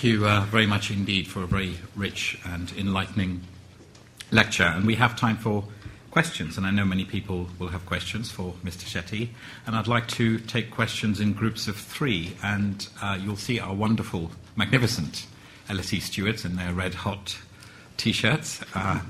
[0.00, 3.42] Thank you uh, very much indeed for a very rich and enlightening
[4.30, 4.62] lecture.
[4.62, 5.64] And we have time for
[6.10, 8.86] questions, and I know many people will have questions for Mr.
[8.86, 9.28] Shetty.
[9.66, 13.74] And I'd like to take questions in groups of three, and uh, you'll see our
[13.74, 15.26] wonderful, magnificent
[15.68, 17.36] LSE stewards in their red hot
[17.98, 19.02] t shirts uh,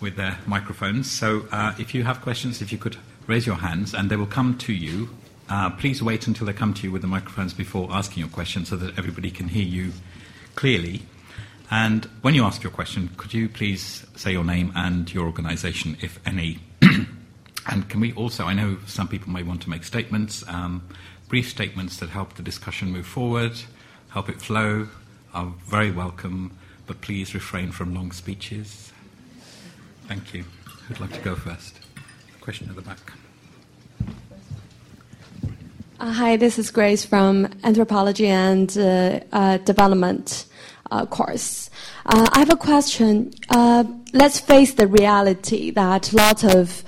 [0.00, 1.10] with their microphones.
[1.10, 4.26] So uh, if you have questions, if you could raise your hands, and they will
[4.26, 5.08] come to you.
[5.48, 8.64] Uh, please wait until they come to you with the microphones before asking your question
[8.64, 9.92] so that everybody can hear you
[10.56, 11.02] clearly.
[11.70, 15.96] And when you ask your question, could you please say your name and your organisation,
[16.00, 16.58] if any?
[17.66, 20.82] and can we also, I know some people may want to make statements, um,
[21.28, 23.52] brief statements that help the discussion move forward,
[24.10, 24.88] help it flow,
[25.34, 28.92] are very welcome, but please refrain from long speeches.
[30.06, 30.44] Thank you.
[30.86, 31.80] Who'd like to go first?
[32.40, 33.12] Question at the back.
[35.98, 40.44] Uh, hi, this is Grace from Anthropology and uh, uh, Development
[40.90, 41.70] uh, course.
[42.04, 43.32] Uh, I have a question.
[43.48, 46.84] Uh, let's face the reality that a lot of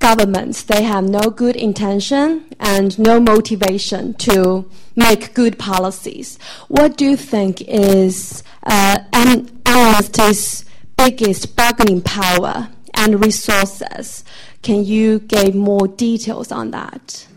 [0.00, 6.40] governments they have no good intention and no motivation to make good policies.
[6.66, 10.64] What do you think is Amnesty's
[10.96, 14.24] biggest bargaining power and resources?
[14.62, 17.27] Can you give more details on that?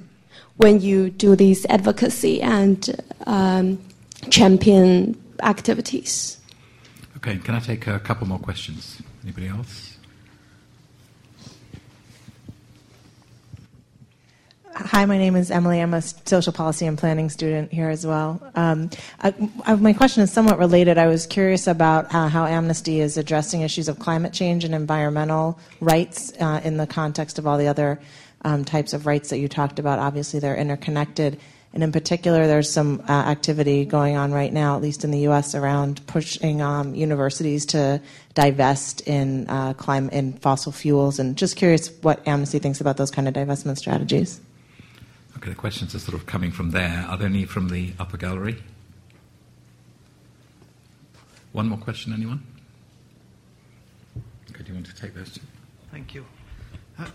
[0.61, 2.95] When you do these advocacy and
[3.25, 3.79] um,
[4.29, 6.37] champion activities.
[7.17, 9.01] Okay, can I take a couple more questions?
[9.23, 9.97] Anybody else?
[14.73, 15.79] Hi, my name is Emily.
[15.79, 18.41] I'm a social policy and planning student here as well.
[18.55, 19.33] Um, I,
[19.65, 20.97] I, my question is somewhat related.
[20.97, 25.59] I was curious about uh, how Amnesty is addressing issues of climate change and environmental
[25.81, 27.99] rights uh, in the context of all the other
[28.43, 29.99] um, types of rights that you talked about.
[29.99, 31.39] Obviously, they're interconnected.
[31.73, 35.19] And in particular, there's some uh, activity going on right now, at least in the
[35.19, 38.01] U.S., around pushing um, universities to
[38.33, 41.17] divest in uh, climate in fossil fuels.
[41.17, 44.41] And just curious what Amnesty thinks about those kind of divestment strategies.
[45.37, 47.05] Okay, the questions are sort of coming from there.
[47.07, 48.61] Are there any from the upper gallery?
[51.53, 52.45] One more question, anyone?
[54.51, 55.39] Okay, do you want to take those?
[55.89, 56.25] Thank you.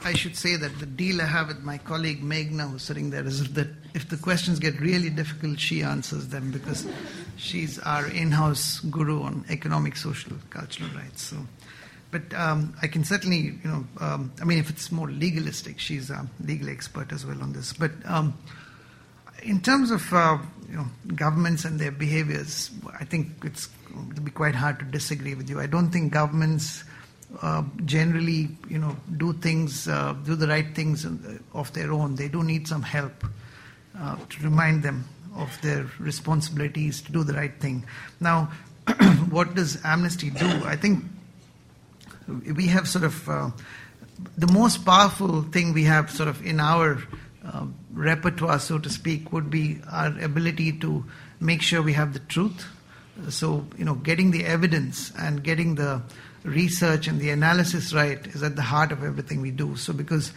[0.05, 3.25] I should say that the deal I have with my colleague Meghna, who's sitting there,
[3.27, 6.87] is that if the questions get really difficult, she answers them because
[7.37, 11.23] she's our in-house guru on economic, social, cultural rights.
[11.23, 11.37] So,
[12.11, 16.11] but um, I can certainly, you know, um, I mean, if it's more legalistic, she's
[16.11, 17.73] a legal expert as well on this.
[17.73, 18.37] But um,
[19.43, 23.69] in terms of uh, you know governments and their behaviors, I think it's
[24.15, 25.61] to be quite hard to disagree with you.
[25.61, 26.85] I don't think governments
[27.43, 31.07] uh, generally, you know, do things, uh, do the right things
[31.53, 32.15] of their own.
[32.15, 33.25] They do need some help
[33.99, 35.05] uh, to remind them
[35.37, 37.85] of their responsibilities to do the right thing.
[38.21, 38.51] Now,
[39.31, 40.47] what does Amnesty do?
[40.65, 41.05] I think
[42.57, 43.51] we have sort of uh,
[44.37, 47.03] the most powerful thing we have sort of in our
[47.45, 51.05] uh, repertoire, so to speak, would be our ability to
[51.41, 52.67] make sure we have the truth.
[53.29, 56.03] So, you know, getting the evidence and getting the
[56.47, 59.77] research and the analysis right is at the heart of everything we do.
[59.77, 60.33] So because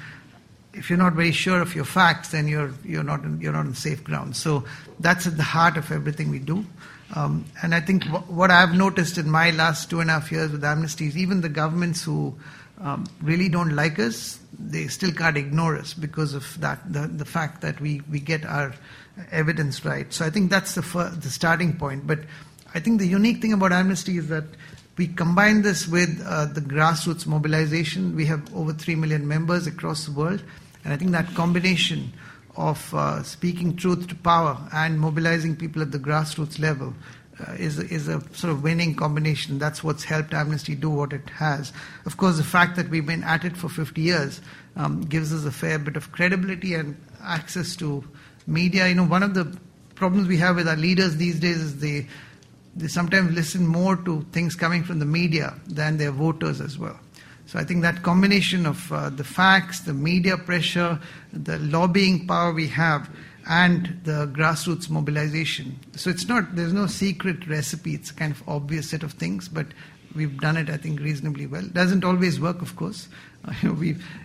[0.73, 3.75] if you're not very sure of your facts, then you're you're not you're not on
[3.75, 4.35] safe ground.
[4.35, 4.65] So
[4.99, 6.65] that's at the heart of everything we do.
[7.15, 10.31] Um, and I think w- what I've noticed in my last two and a half
[10.31, 12.37] years with Amnesty is even the governments who
[12.79, 17.25] um, really don't like us, they still can't ignore us because of that the, the
[17.25, 18.73] fact that we, we get our
[19.31, 20.13] evidence right.
[20.13, 22.05] So I think that's the fir- the starting point.
[22.05, 22.19] But
[22.73, 24.45] I think the unique thing about Amnesty is that
[24.99, 28.17] we combine this with uh, the grassroots mobilization.
[28.17, 30.43] We have over 3 million members across the world.
[30.83, 32.11] And I think that combination
[32.57, 36.93] of uh, speaking truth to power and mobilizing people at the grassroots level
[37.39, 39.57] uh, is is a sort of winning combination.
[39.57, 41.71] That's what's helped Amnesty do what it has.
[42.05, 44.41] Of course, the fact that we've been at it for 50 years
[44.75, 48.03] um, gives us a fair bit of credibility and access to
[48.47, 48.89] media.
[48.89, 49.57] You know, one of the
[49.95, 52.05] problems we have with our leaders these days is they
[52.75, 56.99] they sometimes listen more to things coming from the media than their voters as well.
[57.45, 60.99] So I think that combination of uh, the facts, the media pressure,
[61.33, 63.09] the lobbying power we have
[63.49, 65.79] and the grassroots mobilization.
[65.95, 69.49] So it's not, there's no secret recipe, it's a kind of obvious set of things,
[69.49, 69.65] but
[70.15, 71.63] we've done it, I think, reasonably well.
[71.63, 73.07] Doesn't always work, of course.
[73.45, 73.53] Uh,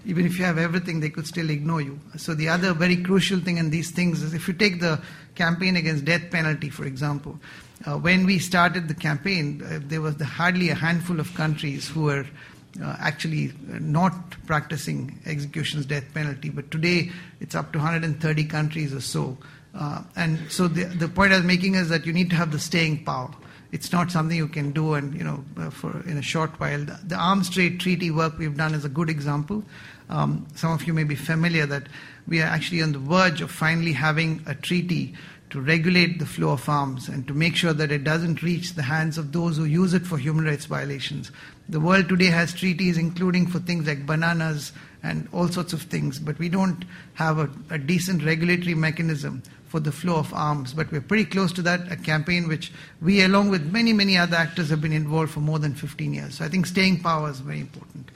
[0.04, 2.00] even if you have everything, they could still ignore you.
[2.16, 5.00] So the other very crucial thing in these things is if you take the
[5.36, 7.38] campaign against death penalty, for example,
[7.86, 11.88] uh, when we started the campaign, uh, there was the, hardly a handful of countries
[11.88, 12.26] who were
[12.82, 14.12] uh, actually not
[14.46, 17.10] practicing executions death penalty, but today
[17.40, 19.36] it's up to 130 countries or so.
[19.74, 22.52] Uh, and so the, the point I was making is that you need to have
[22.52, 23.30] the staying power.
[23.72, 26.78] It's not something you can do and you know uh, for in a short while.
[26.78, 29.64] The, the, arms trade treaty work we've done is a good example.
[30.08, 31.88] Um, some of you may be familiar that
[32.28, 35.14] we are actually on the verge of finally having a treaty
[35.54, 38.82] to regulate the flow of arms and to make sure that it doesn't reach the
[38.82, 41.30] hands of those who use it for human rights violations.
[41.68, 44.72] The world today has treaties, including for things like bananas
[45.04, 46.84] and all sorts of things, but we don't
[47.14, 50.74] have a, a decent regulatory mechanism for the flow of arms.
[50.74, 54.36] But we're pretty close to that, a campaign which we, along with many, many other
[54.36, 56.38] actors, have been involved for more than 15 years.
[56.38, 58.10] So I think staying power is very important.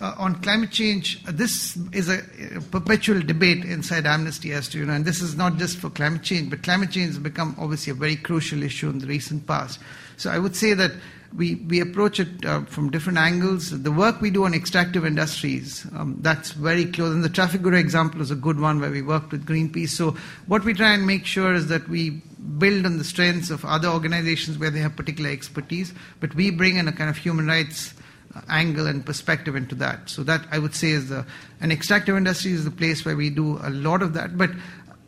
[0.00, 2.22] Uh, on climate change, uh, this is a,
[2.56, 5.90] a, perpetual debate inside Amnesty as to, you know, and this is not just for
[5.90, 9.46] climate change, but climate change has become obviously a very crucial issue in the recent
[9.46, 9.78] past.
[10.16, 10.92] So I would say that
[11.36, 13.70] we, we approach it uh, from different angles.
[13.82, 17.12] The work we do on extractive industries, um, that's very close.
[17.12, 19.90] And the Trafigura example is a good one where we worked with Greenpeace.
[19.90, 22.22] So what we try and make sure is that we
[22.56, 26.78] build on the strengths of other organizations where they have particular expertise, but we bring
[26.78, 27.92] in a kind of human rights
[28.48, 30.08] angle and perspective into that.
[30.08, 31.26] So that I would say is the,
[31.60, 34.38] an extractive industry is the place where we do a lot of that.
[34.38, 34.50] But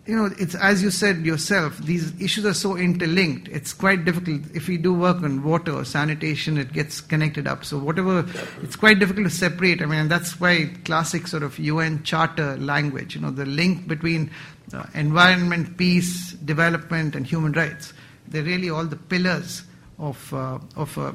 [0.06, 3.46] you know, it's as you said yourself, these issues are so interlinked.
[3.46, 4.40] It's quite difficult.
[4.52, 7.64] If we do work on water or sanitation, it gets connected up.
[7.64, 8.26] So whatever,
[8.62, 9.80] it's quite difficult to separate.
[9.80, 13.14] I mean, that's why classic sort of UN Charter language.
[13.14, 14.32] You know, the link between
[14.74, 17.92] uh, environment, peace, development, and human rights.
[18.26, 19.62] They're really all the pillars
[20.02, 21.14] of uh, of a,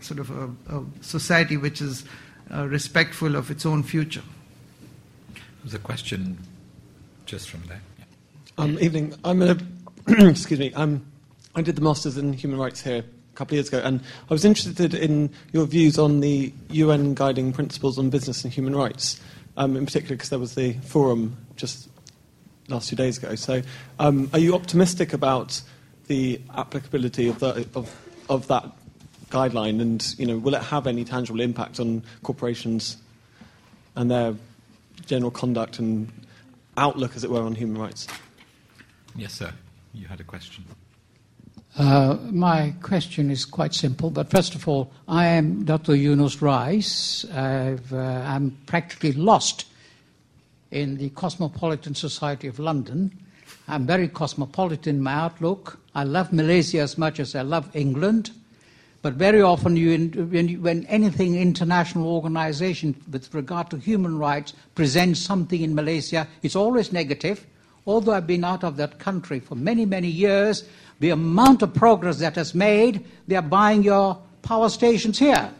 [0.00, 2.04] sort of a, a society which is
[2.54, 4.22] uh, respectful of its own future.
[5.62, 6.38] There's a question
[7.26, 7.82] just from there.
[8.58, 9.14] Um, evening.
[9.24, 9.56] I'm a,
[10.08, 10.72] excuse me.
[10.74, 11.04] Um,
[11.54, 14.00] I did the masters in human rights here a couple of years ago, and
[14.30, 18.74] I was interested in your views on the UN guiding principles on business and human
[18.74, 19.20] rights,
[19.56, 21.88] um, in particular because there was the forum just
[22.68, 23.34] last two days ago.
[23.34, 23.62] So,
[23.98, 25.60] um, are you optimistic about
[26.06, 27.94] the applicability of, the, of,
[28.28, 28.64] of that
[29.30, 32.98] guideline, and you know, will it have any tangible impact on corporations
[33.96, 34.34] and their
[35.06, 36.10] general conduct and
[36.76, 38.06] outlook, as it were, on human rights?
[39.16, 39.52] Yes, sir.
[39.94, 40.64] You had a question.
[41.76, 45.94] Uh, my question is quite simple, but first of all, I am Dr.
[45.94, 47.24] Yunus Rais.
[47.24, 49.64] Uh, I'm practically lost
[50.70, 53.10] in the Cosmopolitan Society of London.
[53.68, 55.78] I'm very cosmopolitan in my outlook.
[55.94, 58.30] I love Malaysia as much as I love England,
[59.02, 64.52] but very often, you, when, you, when anything international organization with regard to human rights
[64.74, 67.46] presents something in Malaysia, it's always negative
[67.86, 70.64] although I've been out of that country for many, many years,
[71.00, 75.52] the amount of progress that has made, they are buying your power stations here.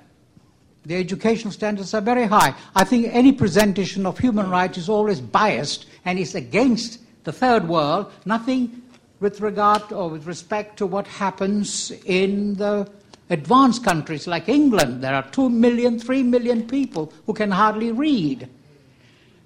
[0.84, 2.54] The educational standards are very high.
[2.74, 7.68] I think any presentation of human rights is always biased and is against the third
[7.68, 8.82] world, nothing
[9.20, 12.90] with regard or with respect to what happens in the
[13.30, 15.02] advanced countries like England.
[15.02, 18.48] There are two million, three million people who can hardly read.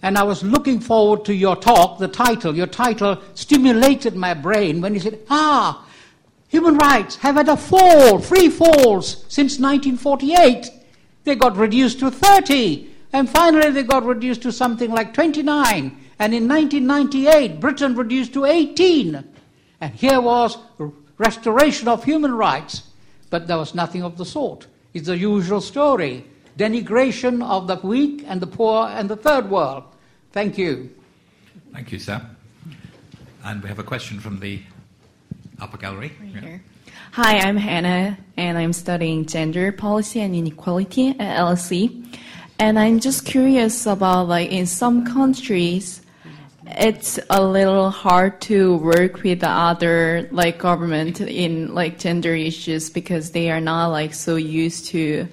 [0.02, 2.54] And I was looking forward to your talk, the title.
[2.54, 5.86] Your title stimulated my brain when you said, ah,
[6.48, 10.70] human rights have had a fall, three falls, since 1948.
[11.24, 12.90] They got reduced to 30.
[13.12, 16.05] And finally, they got reduced to something like 29.
[16.18, 19.24] And in 1998, Britain reduced to 18.
[19.80, 20.56] And here was
[21.18, 22.84] restoration of human rights.
[23.28, 24.66] But there was nothing of the sort.
[24.94, 26.24] It's the usual story
[26.56, 29.84] denigration of the weak and the poor and the third world.
[30.32, 30.90] Thank you.
[31.72, 32.20] Thank you, sir.
[33.44, 34.60] And we have a question from the
[35.60, 36.12] upper gallery.
[36.20, 36.58] Right yeah.
[37.12, 42.04] Hi, I'm Hannah, and I'm studying gender policy and inequality at LSE.
[42.58, 46.00] And I'm just curious about, like, in some countries,
[46.66, 52.90] it's a little hard to work with the other like government in like gender issues
[52.90, 55.28] because they are not like so used to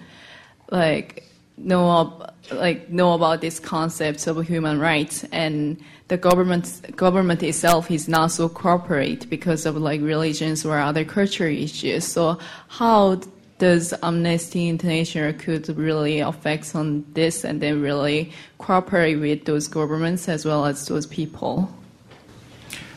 [0.70, 5.24] like know like know about these concepts of human rights.
[5.32, 11.04] And the government government itself is not so corporate because of like religions or other
[11.04, 12.06] cultural issues.
[12.06, 13.22] So how
[13.64, 20.28] does Amnesty International could really affect on this and then really cooperate with those governments
[20.28, 21.74] as well as those people?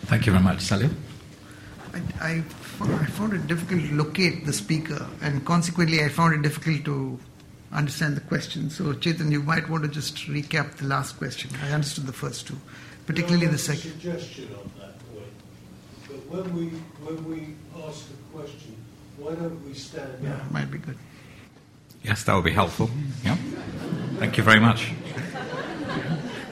[0.07, 0.93] Thank you very much, Salil.
[1.95, 2.43] I, I,
[2.81, 7.17] I found it difficult to locate the speaker, and consequently, I found it difficult to
[7.71, 8.69] understand the question.
[8.69, 11.49] So, Chetan, you might want to just recap the last question.
[11.63, 12.57] I understood the first two,
[13.07, 13.93] particularly the second.
[13.93, 15.37] suggestion on that point.
[16.09, 16.67] But when we
[17.07, 17.55] when we
[17.87, 18.75] ask a question,
[19.19, 20.51] why don't we stand Yeah, up?
[20.51, 20.97] might be good.
[22.03, 22.91] Yes, that would be helpful.
[23.25, 23.37] Yeah.
[24.19, 24.93] Thank you very much.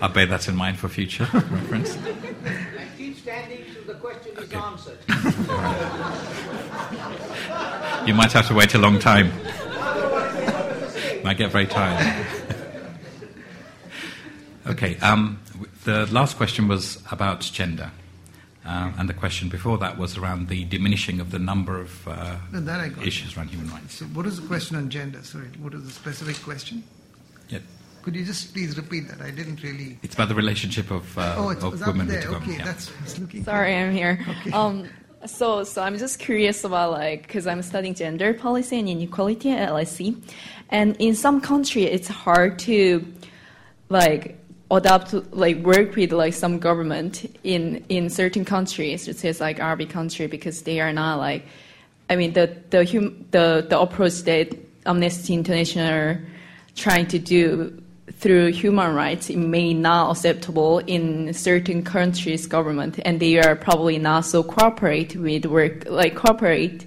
[0.00, 1.94] I'll bear that in mind for future reference.
[1.96, 4.98] And keep standing till the question is answered.
[8.06, 9.30] You might have to wait a long time.
[11.24, 12.26] Might get very tired.
[14.66, 15.38] Okay, um,
[15.84, 17.90] the last question was about gender.
[18.66, 22.36] Uh, and the question before that was around the diminishing of the number of uh,
[22.50, 23.06] No, that I got.
[23.06, 23.96] issues around human rights.
[23.96, 25.22] So, what is the question on gender?
[25.22, 26.82] Sorry, what is the specific question?
[27.50, 27.58] Yeah.
[28.02, 29.20] Could you just please repeat that?
[29.20, 29.98] I didn't really.
[30.02, 32.20] It's about the relationship of, uh, oh, it was of up women there.
[32.20, 32.48] with government.
[32.52, 32.64] Okay, yeah.
[32.64, 32.90] that's.
[32.90, 33.44] I was looking.
[33.44, 34.24] Sorry, I'm here.
[34.28, 34.52] Okay.
[34.52, 34.88] Um,
[35.26, 39.70] so, so I'm just curious about like because I'm studying gender policy and inequality at
[39.70, 40.22] LSE,
[40.70, 43.06] and in some country it's hard to
[43.88, 44.38] like
[44.76, 49.90] adapt like work with like some government in in certain countries, such as like Arabic
[49.90, 51.46] country, because they are not like,
[52.10, 54.56] I mean the the hum, the the approach that
[54.86, 56.18] Amnesty International
[56.76, 57.80] trying to do
[58.12, 63.98] through human rights it may not acceptable in certain countries government and they are probably
[63.98, 66.86] not so cooperate with work like cooperate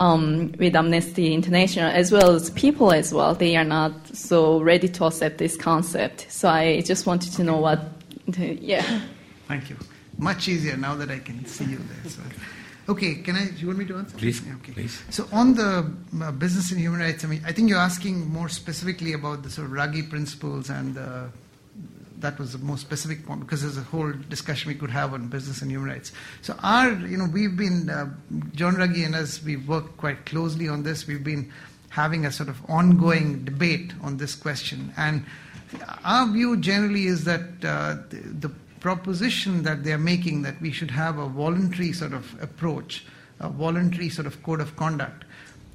[0.00, 4.88] um, with Amnesty International as well as people as well they are not so ready
[4.88, 7.80] to accept this concept so I just wanted to know what
[8.36, 9.00] yeah
[9.48, 9.76] Thank you.
[10.18, 12.10] Much easier now that I can see you there.
[12.10, 12.20] So.
[12.90, 13.46] Okay, can I?
[13.46, 14.16] Do you want me to answer?
[14.16, 14.72] Please, Yeah, okay.
[14.72, 15.02] please.
[15.10, 15.90] So on the
[16.22, 19.50] uh, business and human rights, I mean, I think you're asking more specifically about the
[19.50, 21.24] sort of Ruggie principles, and uh,
[22.20, 25.28] that was the more specific point because there's a whole discussion we could have on
[25.28, 26.12] business and human rights.
[26.42, 28.10] So our, you know, we've been uh,
[28.54, 31.06] John Ruggie and us, we've worked quite closely on this.
[31.06, 31.52] We've been
[31.90, 35.24] having a sort of ongoing debate on this question, and
[36.04, 40.90] our view generally is that uh, the, the proposition that they're making that we should
[40.90, 43.04] have a voluntary sort of approach,
[43.40, 45.24] a voluntary sort of code of conduct,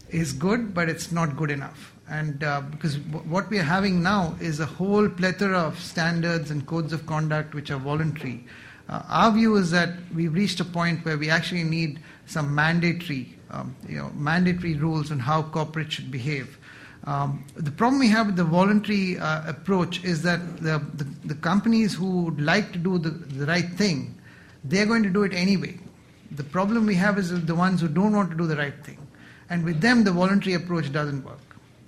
[0.09, 1.92] is good, but it's not good enough.
[2.09, 6.51] And uh, because w- what we are having now is a whole plethora of standards
[6.51, 8.45] and codes of conduct which are voluntary.
[8.89, 13.33] Uh, our view is that we've reached a point where we actually need some mandatory,
[13.51, 16.57] um, you know, mandatory rules on how corporates should behave.
[17.05, 21.35] Um, the problem we have with the voluntary uh, approach is that the, the, the
[21.35, 24.15] companies who would like to do the, the right thing,
[24.63, 25.77] they're going to do it anyway.
[26.31, 28.97] The problem we have is the ones who don't want to do the right thing.
[29.49, 31.39] And with them, the voluntary approach doesn't work.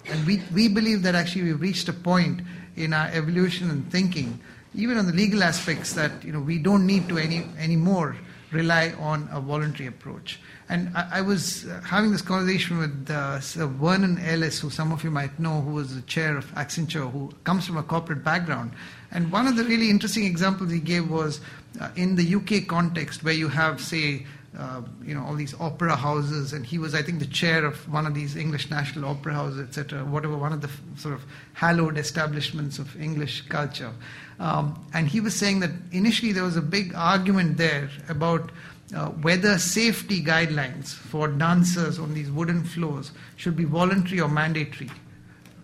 [0.10, 2.42] And we, we believe that actually we've reached a point
[2.76, 4.40] in our evolution and thinking,
[4.74, 8.18] even on the legal aspects, that you know, we don't need to any anymore
[8.52, 10.40] rely on a voluntary approach.
[10.70, 14.92] And I, I was uh, having this conversation with uh, Sir Vernon Ellis, who some
[14.92, 18.24] of you might know, who was the chair of Accenture, who comes from a corporate
[18.24, 18.72] background.
[19.12, 21.42] And one of the really interesting examples he gave was
[21.80, 24.26] uh, in the UK context, where you have, say,
[24.58, 27.92] uh, you know, all these opera houses, and he was, I think, the chair of
[27.92, 31.26] one of these English National Opera houses, etc., whatever, one of the f- sort of
[31.54, 33.92] hallowed establishments of English culture.
[34.40, 38.52] Um, and he was saying that initially there was a big argument there about
[38.96, 44.90] uh, whether safety guidelines for dancers on these wooden floors should be voluntary or mandatory.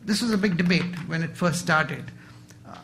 [0.04, 2.12] This was a big debate when it first started.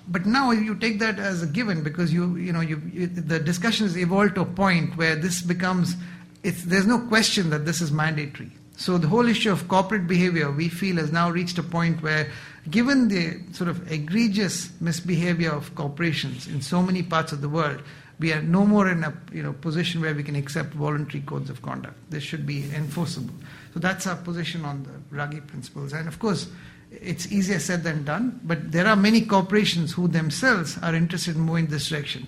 [0.09, 3.39] But now you take that as a given because you you know you, you, the
[3.39, 5.95] discussion has evolved to a point where this becomes
[6.43, 8.51] it's, there's no question that this is mandatory.
[8.77, 12.29] So the whole issue of corporate behavior we feel has now reached a point where
[12.69, 17.81] given the sort of egregious misbehavior of corporations in so many parts of the world
[18.19, 21.49] we are no more in a you know position where we can accept voluntary codes
[21.49, 21.95] of conduct.
[22.09, 23.33] This should be enforceable.
[23.73, 25.93] So that's our position on the Ruggie principles.
[25.93, 26.47] And of course,
[26.91, 31.41] it's easier said than done, but there are many corporations who themselves are interested in
[31.41, 32.27] moving this direction.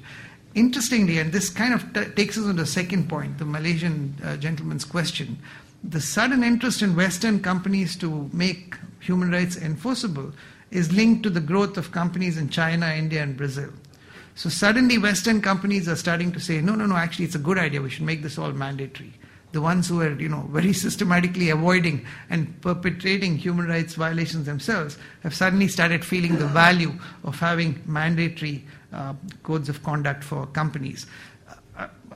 [0.56, 4.36] Interestingly, and this kind of t- takes us on the second point, the Malaysian uh,
[4.38, 5.38] gentleman's question,
[5.84, 10.34] the sudden interest in Western companies to make human rights enforceable
[10.72, 13.70] is linked to the growth of companies in China, India, and Brazil.
[14.36, 17.58] So suddenly, Western companies are starting to say, no, no, no, actually, it's a good
[17.58, 17.82] idea.
[17.82, 19.14] We should make this all mandatory.
[19.52, 24.98] The ones who are, you know, very systematically avoiding and perpetrating human rights violations themselves
[25.24, 26.94] have suddenly started feeling the value
[27.24, 31.08] of having mandatory uh, codes of conduct for companies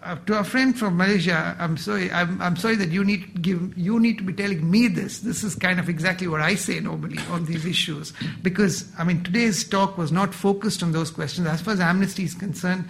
[0.04, 3.78] uh, to a friend from Malaysia, I'm sorry, I'm, I'm sorry that you need give,
[3.78, 5.22] you need to be telling me this.
[5.22, 8.12] This is kind of exactly what I say normally on these issues,
[8.42, 11.48] because I mean today's talk was not focused on those questions.
[11.48, 12.86] As far as amnesty is concerned,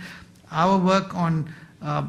[0.52, 1.52] our work on uh,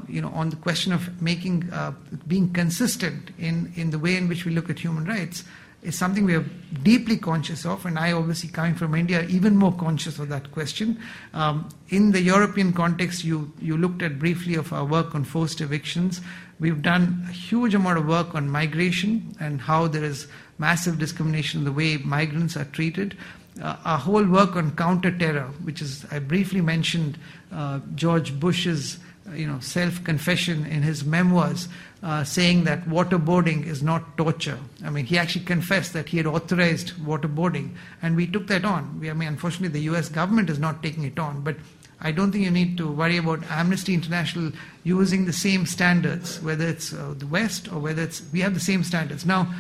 [0.09, 1.93] you know, on the question of making, uh,
[2.27, 5.45] being consistent in, in the way in which we look at human rights
[5.85, 6.45] is something we are
[6.83, 10.99] deeply conscious of, and I obviously coming from India, even more conscious of that question.
[11.35, 15.61] Um, in the European context, you, you looked at briefly of our work on forced
[15.61, 16.23] evictions.
[16.59, 20.27] We've done a huge amount of work on migration and how there is
[20.59, 23.17] massive discrimination in the way migrants are treated.
[23.63, 27.19] Uh, our whole work on counter-terror, which is, I briefly mentioned
[27.53, 28.99] uh, George Bush's
[29.33, 31.69] you know, self-confession in his memoirs
[32.03, 34.59] uh, saying that waterboarding is not torture.
[34.85, 37.71] I mean, he actually confessed that he had authorized waterboarding,
[38.03, 39.01] and we took that on.
[39.01, 40.09] We, I mean, unfortunately, the U.S.
[40.11, 41.57] government is not taking it on, but
[42.01, 44.53] I don't think you need to worry about Amnesty International
[44.83, 48.61] using the same standards, whether it's uh, the West or whether it's we have the
[48.61, 49.25] same standards.
[49.25, 49.55] Now,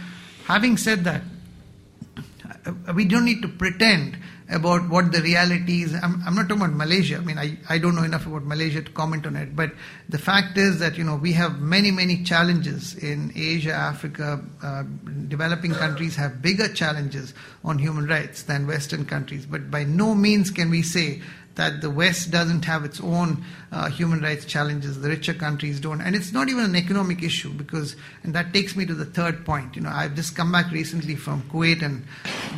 [0.44, 1.22] having said that,
[2.66, 4.18] uh, we don't need to pretend
[4.51, 5.95] about what the reality is.
[5.95, 7.16] I'm, I'm, not talking about Malaysia.
[7.16, 9.57] I mean, I, I don't know enough about Malaysia to comment on it.
[9.57, 9.72] But
[10.09, 14.45] the fact is that, you know, we have many, many challenges in Asia, Africa.
[14.62, 14.84] Uh,
[15.28, 17.32] developing countries have bigger challenges
[17.64, 19.47] on human rights than Western countries.
[19.47, 21.22] But by no means can we say
[21.55, 26.00] that the West doesn't have its own uh, human rights challenges, the richer countries don't.
[26.00, 29.44] And it's not even an economic issue because, and that takes me to the third
[29.44, 29.76] point.
[29.76, 32.05] You know, I've just come back recently from Kuwait and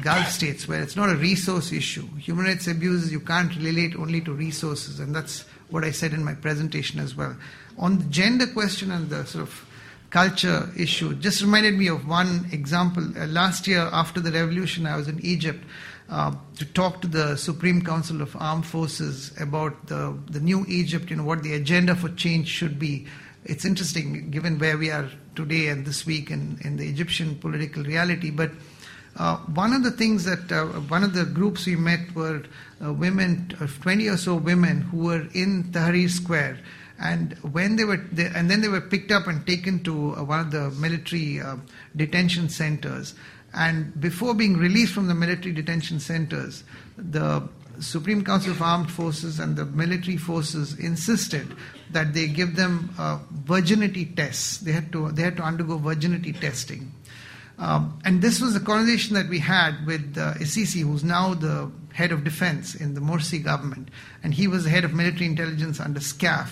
[0.03, 2.07] Gulf states where it's not a resource issue.
[2.18, 6.24] Human rights abuses, you can't relate only to resources, and that's what I said in
[6.24, 7.36] my presentation as well.
[7.78, 9.66] On the gender question and the sort of
[10.11, 13.05] culture issue, just reminded me of one example.
[13.18, 15.62] Uh, last year, after the revolution, I was in Egypt
[16.09, 21.11] uh, to talk to the Supreme Council of Armed Forces about the, the new Egypt,
[21.11, 23.07] you know, what the agenda for change should be.
[23.44, 27.82] It's interesting given where we are today and this week in, in the Egyptian political
[27.82, 28.30] reality.
[28.30, 28.50] But
[29.16, 32.42] uh, one of the things that uh, one of the groups we met were
[32.84, 36.59] uh, women, uh, 20 or so women who were in Tahrir Square.
[36.98, 40.24] And when they were, they, and then they were picked up and taken to uh,
[40.24, 41.40] one of the military
[41.94, 43.14] detention centers.
[43.57, 46.62] And before being released from the military detention centers,
[46.98, 47.48] the
[47.80, 51.54] Supreme Council of Armed Forces and the military forces insisted
[51.90, 54.59] that they give them uh, virginity tests.
[54.59, 56.92] They had to they had to undergo virginity testing,
[57.59, 61.70] um, and this was a conversation that we had with uh, al-Sisi, who's now the
[61.92, 63.90] head of defense in the Morsi government,
[64.22, 66.48] and he was the head of military intelligence under SCAF.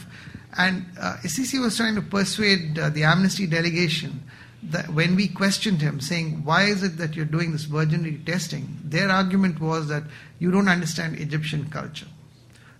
[0.56, 4.22] And uh, al-Sisi was trying to persuade uh, the Amnesty delegation
[4.70, 8.78] that when we questioned him, saying, Why is it that you're doing this virginity testing?
[8.84, 10.04] Their argument was that
[10.38, 12.06] you don't understand Egyptian culture.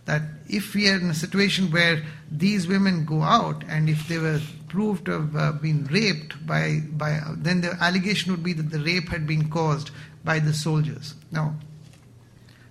[0.07, 4.18] That if we are in a situation where these women go out and if they
[4.18, 8.70] were proved to have uh, been raped by, by then the allegation would be that
[8.70, 9.91] the rape had been caused
[10.24, 11.14] by the soldiers.
[11.30, 11.55] Now,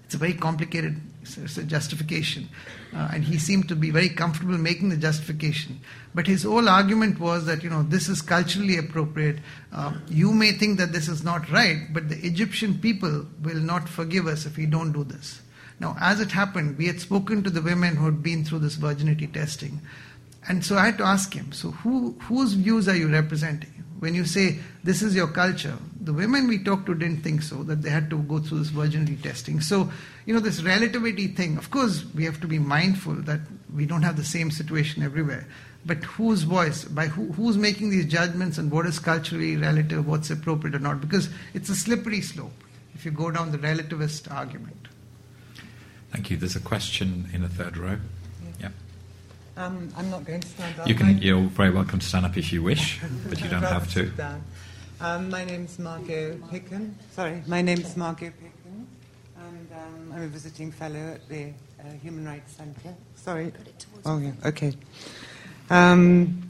[0.03, 2.50] it's a very complicated it's a justification.
[2.94, 5.80] Uh, and he seemed to be very comfortable making the justification.
[6.14, 9.40] But his whole argument was that, you know, this is culturally appropriate.
[9.72, 13.90] Uh, you may think that this is not right, but the Egyptian people will not
[13.90, 15.42] forgive us if we don't do this.
[15.80, 18.76] Now, as it happened, we had spoken to the women who had been through this
[18.76, 19.82] virginity testing.
[20.48, 23.73] And so I had to ask him, so who, whose views are you representing?
[24.04, 27.64] When you say this is your culture, the women we talked to didn't think so,
[27.64, 29.62] that they had to go through this virginity testing.
[29.62, 29.89] So,
[30.26, 33.39] you know, this relativity thing, of course, we have to be mindful that
[33.74, 35.47] we don't have the same situation everywhere.
[35.86, 40.30] But whose voice, by who, who's making these judgments and what is culturally relative, what's
[40.30, 40.99] appropriate or not?
[40.99, 42.51] Because it's a slippery slope
[42.95, 44.89] if you go down the relativist argument.
[46.12, 46.36] Thank you.
[46.36, 47.99] There's a question in the third row.
[49.56, 50.88] Um, I'm not going to stand up.
[50.88, 52.99] You can, you're very welcome to stand up if you wish,
[53.30, 54.12] but you don't have to.
[54.99, 56.93] Um, my name's Margo Picken.
[57.12, 58.86] Sorry, my name's Margo Picken,
[59.38, 62.95] and um, I'm a visiting fellow at the uh, Human Rights Centre.
[63.16, 63.54] Sorry.
[64.06, 64.74] Oh, yeah, okay.
[65.70, 66.49] Um,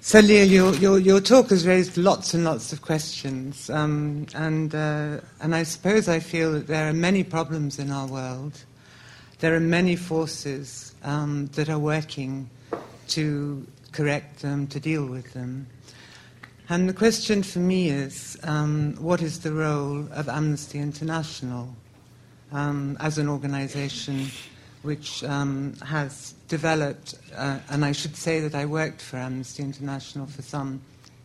[0.00, 4.72] so, Leah, your, your, your, talk has raised lots and lots of questions, um, and,
[4.72, 8.62] uh, and I suppose I feel that there are many problems in our world.
[9.40, 12.48] There are many forces um, that are working
[13.08, 15.66] to correct them, to deal with them.
[16.68, 21.74] And the question for me is um, what is the role of Amnesty International
[22.52, 24.26] um, as an organization
[24.82, 30.26] which um, has developed, uh, and I should say that I worked for Amnesty International
[30.26, 30.80] for some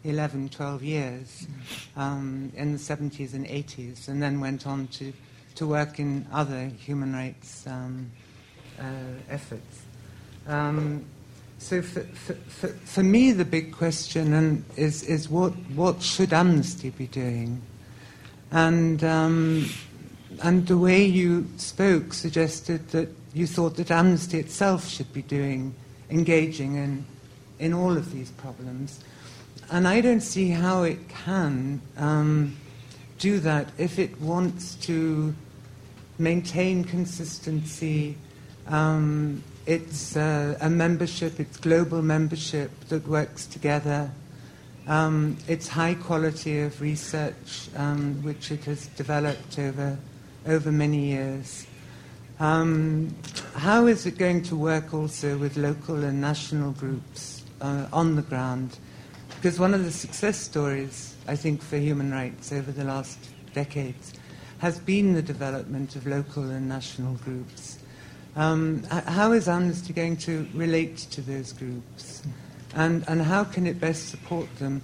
[0.05, 1.47] 11, 12 years
[1.95, 5.13] um, in the 70s and 80s, and then went on to,
[5.55, 8.11] to work in other human rights um,
[9.29, 9.81] efforts.
[10.47, 11.05] Um,
[11.57, 16.89] so for, for, for, me, the big question and is, is what, what should Amnesty
[16.89, 17.61] be doing?
[18.51, 19.69] And, um,
[20.41, 25.73] and the way you spoke suggested that you thought that Amnesty itself should be doing,
[26.09, 27.05] engaging in,
[27.59, 28.99] in all of these problems.
[29.71, 32.57] And I don't see how it can um,
[33.17, 35.33] do that if it wants to
[36.19, 38.17] maintain consistency.
[38.67, 44.11] Um, it's uh, a membership, it's global membership that works together.
[44.87, 49.97] Um, it's high quality of research, um, which it has developed over,
[50.45, 51.65] over many years.
[52.39, 53.15] Um,
[53.53, 58.21] how is it going to work also with local and national groups uh, on the
[58.21, 58.77] ground?
[59.35, 63.17] Because one of the success stories, I think, for human rights over the last
[63.53, 64.13] decades
[64.59, 67.77] has been the development of local and national groups.
[68.35, 72.23] Um, how is Amnesty going to relate to those groups?
[72.75, 74.81] And, and how can it best support them?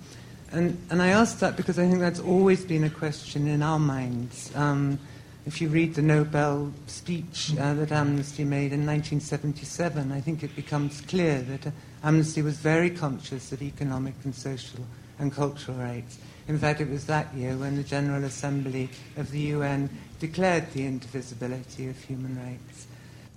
[0.51, 3.79] And, and I ask that because I think that's always been a question in our
[3.79, 4.55] minds.
[4.55, 4.99] Um,
[5.45, 10.55] if you read the Nobel speech uh, that Amnesty made in 1977, I think it
[10.55, 11.71] becomes clear that uh,
[12.03, 14.85] Amnesty was very conscious of economic and social
[15.17, 16.19] and cultural rights.
[16.47, 19.89] In fact, it was that year when the General Assembly of the UN
[20.19, 22.87] declared the indivisibility of human rights.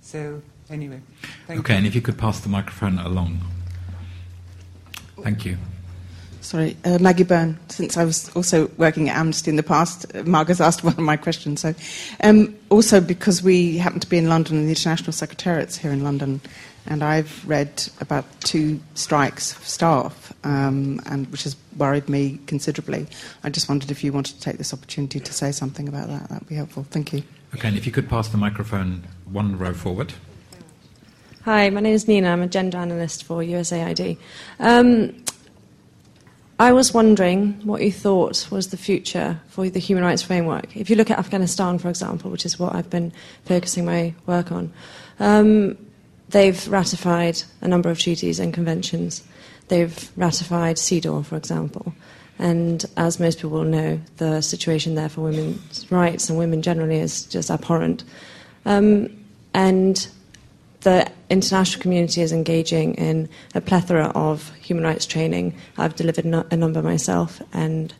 [0.03, 0.99] So, anyway.
[1.49, 1.77] okay, you.
[1.77, 3.39] and if you could pass the microphone along.
[5.21, 5.57] Thank you.
[6.41, 7.57] Sorry, uh, Maggie Byrne.
[7.69, 10.99] Since I was also working at Amnesty in the past, uh, Margaret's asked one of
[10.99, 11.61] my questions.
[11.61, 11.73] So,
[12.21, 16.03] um, also because we happen to be in London and the International Secretariat's here in
[16.03, 16.41] London,
[16.85, 23.07] and I've read about two strikes of staff, um, and which has worried me considerably.
[23.45, 26.27] I just wondered if you wanted to take this opportunity to say something about that.
[26.27, 26.85] That would be helpful.
[26.89, 27.23] Thank you.
[27.55, 30.13] Okay, and if you could pass the microphone one row forward.
[31.45, 32.29] Hi, my name is Nina.
[32.29, 34.17] I'm a gender analyst for USAID.
[34.59, 35.23] Um,
[36.59, 40.77] I was wondering what you thought was the future for the human rights framework.
[40.77, 43.11] If you look at Afghanistan, for example, which is what I've been
[43.45, 44.71] focusing my work on,
[45.19, 45.77] um,
[46.29, 49.23] they've ratified a number of treaties and conventions.
[49.67, 51.93] They've ratified CEDAW, for example.
[52.39, 56.99] And as most people will know, the situation there for women's rights and women generally
[56.99, 58.03] is just abhorrent.
[58.65, 60.07] Um, and
[60.81, 65.55] the international community is engaging in a plethora of human rights training.
[65.77, 67.93] I've delivered no, a number myself, and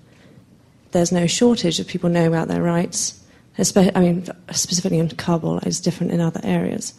[0.92, 3.20] there's no shortage of people knowing about their rights.
[3.58, 6.94] I mean, specifically in Kabul, it's different in other areas.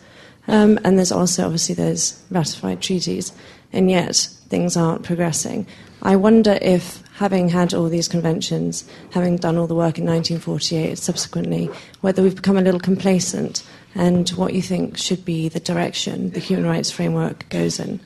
[0.48, 3.32] Um, and there's also obviously those ratified treaties,
[3.72, 4.16] and yet
[4.48, 5.66] things aren't progressing.
[6.02, 10.98] I wonder if, having had all these conventions, having done all the work in 1948
[10.98, 16.30] subsequently, whether we've become a little complacent and what you think should be the direction
[16.30, 18.00] the human rights framework goes in.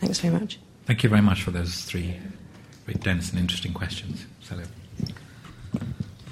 [0.00, 0.58] Thanks very much.
[0.86, 2.16] Thank you very much for those three
[2.86, 4.24] very dense and interesting questions.
[4.42, 4.66] Salil.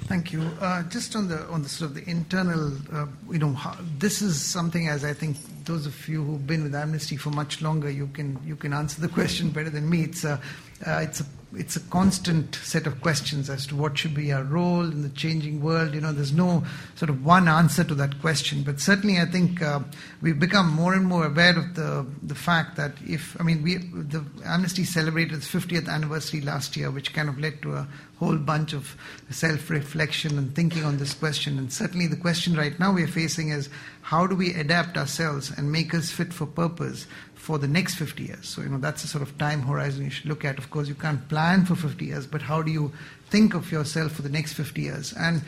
[0.05, 0.41] Thank you.
[0.59, 4.21] Uh, just on the on the sort of the internal, uh, you know, how, this
[4.21, 7.89] is something as I think those of you who've been with Amnesty for much longer,
[7.89, 10.03] you can you can answer the question better than me.
[10.03, 10.41] It's a
[10.87, 11.25] uh, it's a
[11.55, 15.09] it's a constant set of questions as to what should be our role in the
[15.09, 15.93] changing world.
[15.93, 16.63] You know, there's no
[16.95, 19.79] sort of one answer to that question, but certainly I think uh,
[20.21, 23.77] we've become more and more aware of the the fact that if I mean we
[23.77, 27.87] the Amnesty celebrated its 50th anniversary last year, which kind of led to a
[28.19, 28.95] whole bunch of
[29.29, 31.57] self-reflection and thinking on this question.
[31.57, 33.69] And certainly the question right now we're facing is
[34.01, 37.05] how do we adapt ourselves and make us fit for purpose
[37.47, 38.45] for the next 50 years.
[38.45, 40.57] So, you know, that's the sort of time horizon you should look at.
[40.57, 42.91] Of course, you can't plan for 50 years, but how do you
[43.29, 45.13] think of yourself for the next 50 years?
[45.13, 45.41] And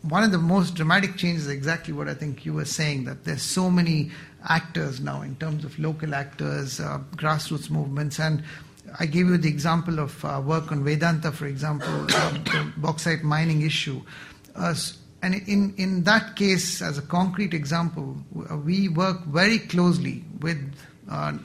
[0.00, 3.24] one of the most dramatic changes is exactly what I think you were saying that
[3.24, 4.12] there's so many
[4.48, 8.42] actors now in terms of local actors, uh, grassroots movements, and
[8.98, 13.22] I gave you the example of uh, work on Vedanta, for example, um, the bauxite
[13.22, 14.00] mining issue.
[14.56, 14.74] Uh,
[15.22, 18.16] and in, in that case, as a concrete example,
[18.64, 20.58] we work very closely with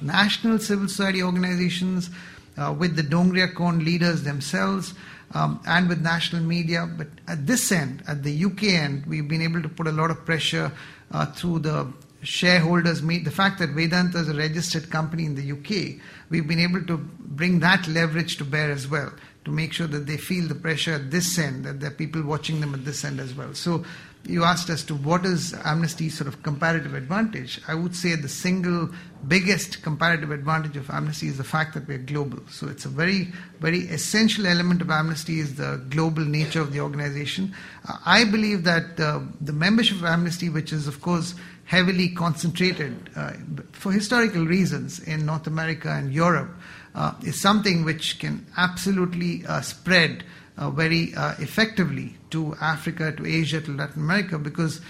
[0.01, 2.09] national civil society organizations,
[2.57, 4.93] uh, with the Dongria Kondh leaders themselves,
[5.33, 6.87] um, and with national media.
[6.97, 10.11] But at this end, at the UK end, we've been able to put a lot
[10.11, 10.71] of pressure
[11.11, 11.91] uh, through the
[12.25, 16.59] shareholders meet the fact that Vedanta is a registered company in the UK, we've been
[16.59, 19.11] able to bring that leverage to bear as well
[19.45, 22.23] to make sure that they feel the pressure at this end, that there are people
[22.23, 23.53] watching them at this end as well.
[23.53, 23.85] So
[24.27, 27.61] you asked as to what is Amnesty's sort of comparative advantage.
[27.67, 28.89] I would say the single
[29.27, 32.39] biggest comparative advantage of Amnesty is the fact that we're global.
[32.49, 36.79] So it's a very, very essential element of Amnesty is the global nature of the
[36.79, 37.53] organization.
[37.87, 43.09] Uh, I believe that uh, the membership of Amnesty, which is of course heavily concentrated
[43.15, 43.33] uh,
[43.71, 46.51] for historical reasons in North America and Europe,
[46.93, 50.23] uh, is something which can absolutely uh, spread
[50.57, 54.81] uh, very effectively to Africa, to Asia, to Latin America, because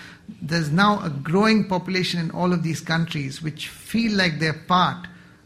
[0.41, 5.05] there's now a growing population in all of these countries which feel like they're part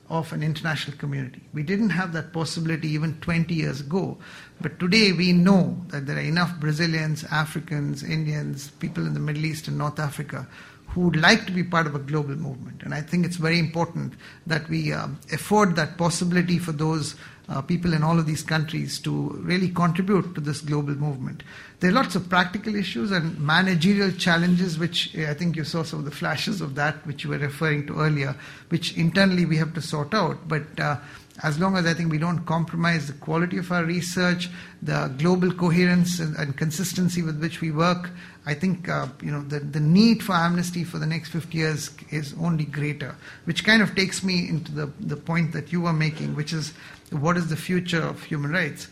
[0.10, 1.42] of an international community.
[1.54, 4.18] We didn't have that possibility even 20 years ago,
[4.62, 9.46] but today we know that there are enough Brazilians, Africans, Indians, people in the Middle
[9.46, 10.48] East and North Africa
[10.88, 12.82] who would like to be part of a global movement.
[12.82, 14.14] And I think it's very important
[14.48, 17.16] that we uh, afford that possibility for those
[17.50, 21.44] uh, people in all of these countries to really contribute to this global movement.
[21.80, 25.84] There are lots of practical issues and managerial challenges, which uh, I think you saw
[25.84, 28.36] some of the flashes of that, which you were referring to earlier,
[28.70, 30.48] which internally we have to sort out.
[30.48, 30.98] But uh,
[31.42, 34.50] as long as I think we don't compromise the quality of our research,
[34.82, 38.12] the global coherence and, and consistency with which we work,
[38.46, 41.92] I think uh, you know the, the need for amnesty for the next 50 years
[42.10, 45.94] is only greater, which kind of takes me into the, the point that you were
[45.94, 46.74] making, which is
[47.12, 48.88] what is the future of human rights.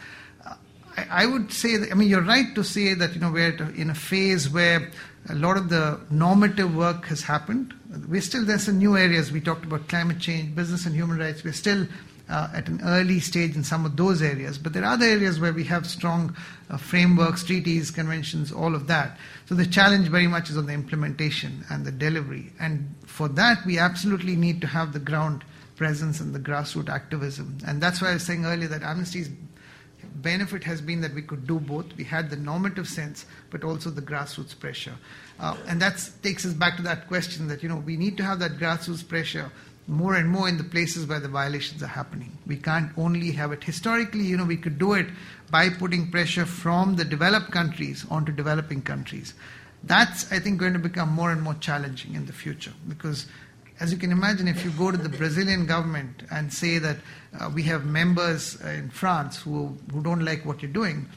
[0.96, 3.56] I, I would say that, I mean, you're right to say that you know we're
[3.76, 4.92] in a phase where
[5.30, 7.74] a lot of the normative work has happened.
[8.08, 9.32] We're still there's some new areas.
[9.32, 11.44] We talked about climate change, business and human rights.
[11.44, 11.88] We're still
[12.30, 14.58] uh, at an early stage in some of those areas.
[14.58, 16.36] But there are other areas where we have strong
[16.70, 19.18] uh, frameworks, treaties, conventions, all of that.
[19.46, 22.52] So the challenge very much is on the implementation and the delivery.
[22.60, 25.44] And for that, we absolutely need to have the ground
[25.78, 27.58] presence and the grassroots activism.
[27.66, 29.30] And that's why I was saying earlier that Amnesty's
[30.16, 31.86] benefit has been that we could do both.
[31.96, 34.96] We had the normative sense, but also the grassroots pressure.
[35.40, 38.24] Uh, and that takes us back to that question that, you know, we need to
[38.24, 39.52] have that grassroots pressure
[39.88, 42.38] more and more in the places where the violations are happening.
[42.46, 43.64] We can't only have it.
[43.64, 45.08] Historically, you know, we could do it
[45.50, 49.34] by putting pressure from the developed countries onto developing countries.
[49.84, 53.28] That's, I think, going to become more and more challenging in the future because,
[53.80, 56.98] as you can imagine, if you go to the Brazilian government and say that
[57.40, 61.08] uh, we have members in France who, who don't like what you're doing,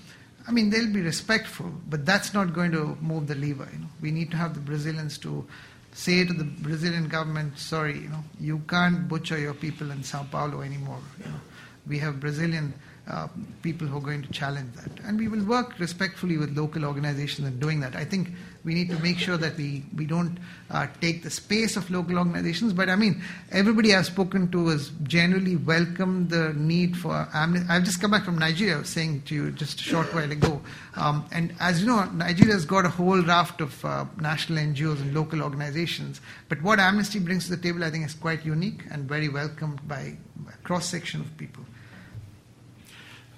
[0.47, 3.69] I mean, they'll be respectful, but that's not going to move the lever.
[3.73, 5.47] You know, we need to have the Brazilians to
[5.93, 10.27] say to the Brazilian government, sorry, you know, you can't butcher your people in Sao
[10.31, 11.01] Paulo anymore.
[11.19, 11.41] You know,
[11.87, 12.75] we have Brazilian
[13.09, 13.29] uh,
[13.63, 17.49] people who are going to challenge that, and we will work respectfully with local organizations
[17.49, 17.97] in doing that.
[17.97, 18.31] I think
[18.65, 20.39] we need to make sure that we, we don't
[20.71, 22.73] uh, take the space of local organizations.
[22.73, 27.69] But I mean, everybody I've spoken to has generally welcomed the need for amnesty.
[27.71, 30.31] I've just come back from Nigeria, I was saying to you just a short while
[30.31, 30.61] ago.
[30.97, 35.15] Um, and as you know, Nigeria's got a whole raft of uh, national NGOs and
[35.15, 36.21] local organizations.
[36.49, 39.87] But what Amnesty brings to the table, I think, is quite unique and very welcomed
[39.89, 40.17] by
[40.49, 41.65] a cross section of people.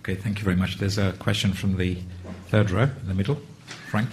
[0.01, 0.79] Okay, thank you very much.
[0.79, 1.99] There's a question from the
[2.49, 3.41] third row in the middle.
[3.89, 4.09] Frank.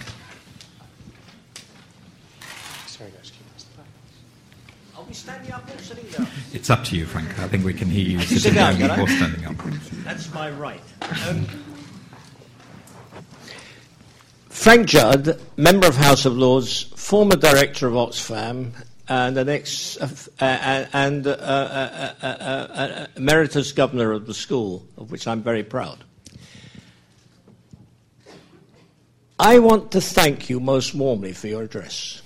[5.12, 6.26] Standing up or sitting down?
[6.52, 7.38] It's up to you, Frank.
[7.38, 9.56] I think we can hear you sitting down, down or standing up.
[10.04, 10.82] That's my right.
[11.28, 11.46] Um,
[14.48, 18.72] Frank Judd, member of House of Lords, former director of Oxfam,
[19.08, 20.08] and an ex uh,
[20.40, 25.64] uh, and uh, uh, uh, uh, emeritus governor of the school, of which I'm very
[25.64, 26.04] proud.
[29.38, 32.20] I want to thank you most warmly for your address.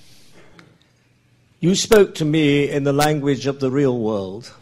[1.64, 4.52] You spoke to me in the language of the real world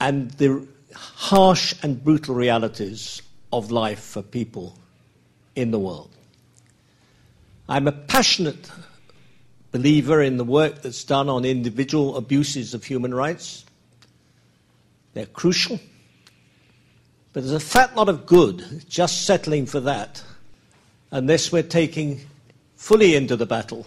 [0.00, 3.22] and the harsh and brutal realities
[3.52, 4.76] of life for people
[5.54, 6.10] in the world.
[7.68, 8.68] I'm a passionate
[9.70, 13.64] believer in the work that's done on individual abuses of human rights.
[15.14, 15.78] They're crucial.
[17.32, 20.24] But there's a fat lot of good just settling for that
[21.12, 22.22] unless we're taking
[22.74, 23.86] fully into the battle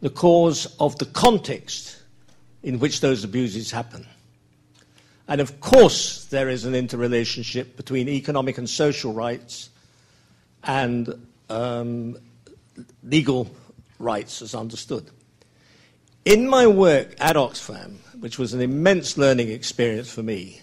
[0.00, 2.00] the cause of the context
[2.62, 4.06] in which those abuses happen.
[5.26, 9.70] And of course, there is an interrelationship between economic and social rights
[10.64, 12.16] and um,
[13.02, 13.50] legal
[13.98, 15.10] rights as understood.
[16.24, 20.60] In my work at Oxfam, which was an immense learning experience for me,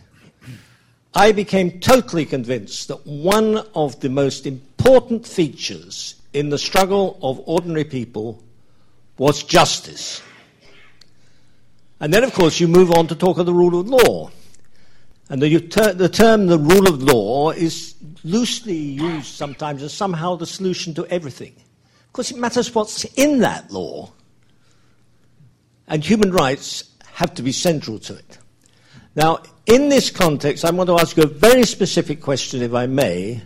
[1.14, 7.42] I became totally convinced that one of the most important features in the struggle of
[7.46, 8.44] ordinary people
[9.18, 10.22] was justice.
[12.00, 14.32] And then, of course, you move on to talk of the rule of law.
[15.30, 20.46] And the, the term the rule of law is loosely used sometimes as somehow the
[20.46, 21.54] solution to everything.
[22.08, 24.12] Of course, it matters what's in that law.
[25.88, 28.38] And human rights have to be central to it.
[29.16, 32.86] Now, in this context, I want to ask you a very specific question, if I
[32.86, 33.42] may,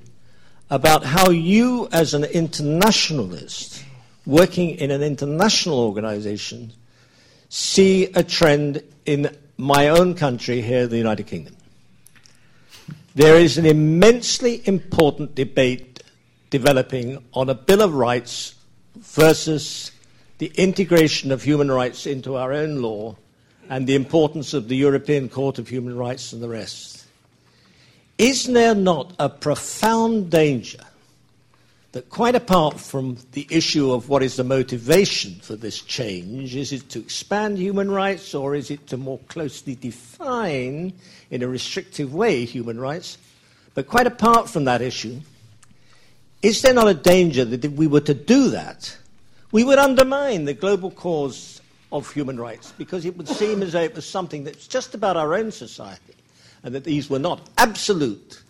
[0.70, 3.84] about how you, as an internationalist,
[4.30, 6.72] working in an international organization,
[7.50, 11.56] see a trend in my own country here, the United Kingdom.
[13.16, 16.04] There is an immensely important debate
[16.52, 18.54] developing on a Bill of Rights
[18.96, 19.92] versus
[20.38, 23.16] the integration of human rights into our own law
[23.68, 27.04] and the importance of the European Court of Human Rights and the rest.
[28.20, 30.84] Is there not a profound danger
[31.92, 36.72] that, quite apart from the issue of what is the motivation for this change, is
[36.72, 40.94] it to expand human rights or is it to more closely define,
[41.32, 43.18] in a restrictive way, human rights?
[43.74, 45.20] But quite apart from that issue,
[46.42, 48.96] is there not a danger that if we were to do that,
[49.52, 51.60] we would undermine the global cause
[51.92, 55.18] of human rights because it would seem as though it was something that's just about
[55.18, 56.14] our own society
[56.64, 58.44] and that these were not absolute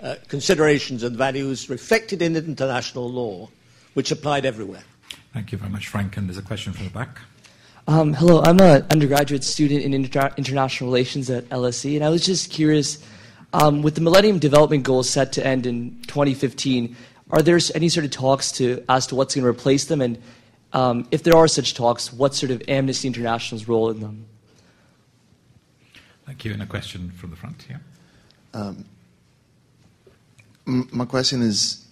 [0.00, 3.48] uh, considerations and values reflected in international law
[3.94, 4.84] which applied everywhere.
[5.32, 6.16] Thank you very much, Frank.
[6.16, 7.18] And there's a question from the back.
[7.88, 12.24] Um, hello, I'm an undergraduate student in inter- international relations at LSE, and I was
[12.24, 13.02] just curious
[13.52, 16.96] um, with the Millennium Development Goals set to end in 2015,
[17.30, 20.00] are there any sort of talks to as to what's going to replace them?
[20.00, 20.22] And
[20.72, 24.26] um, if there are such talks, what sort of Amnesty International's role in them?
[26.26, 26.52] Thank you.
[26.52, 27.80] And a question from the front here.
[28.54, 28.84] Um,
[30.68, 31.86] my question is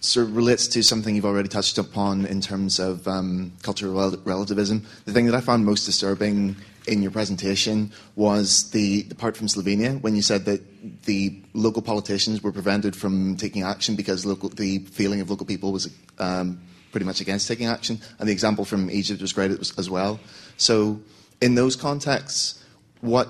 [0.00, 4.84] sort of relates to something you've already touched upon in terms of um, cultural relativism.
[5.04, 6.56] The thing that I found most disturbing
[6.86, 10.62] in your presentation was the, the part from Slovenia when you said that
[11.04, 15.72] the local politicians were prevented from taking action because local, the feeling of local people
[15.72, 16.60] was um,
[16.90, 18.00] pretty much against taking action.
[18.18, 20.18] And the example from Egypt was great as well.
[20.56, 21.00] So,
[21.40, 22.62] in those contexts,
[23.00, 23.28] what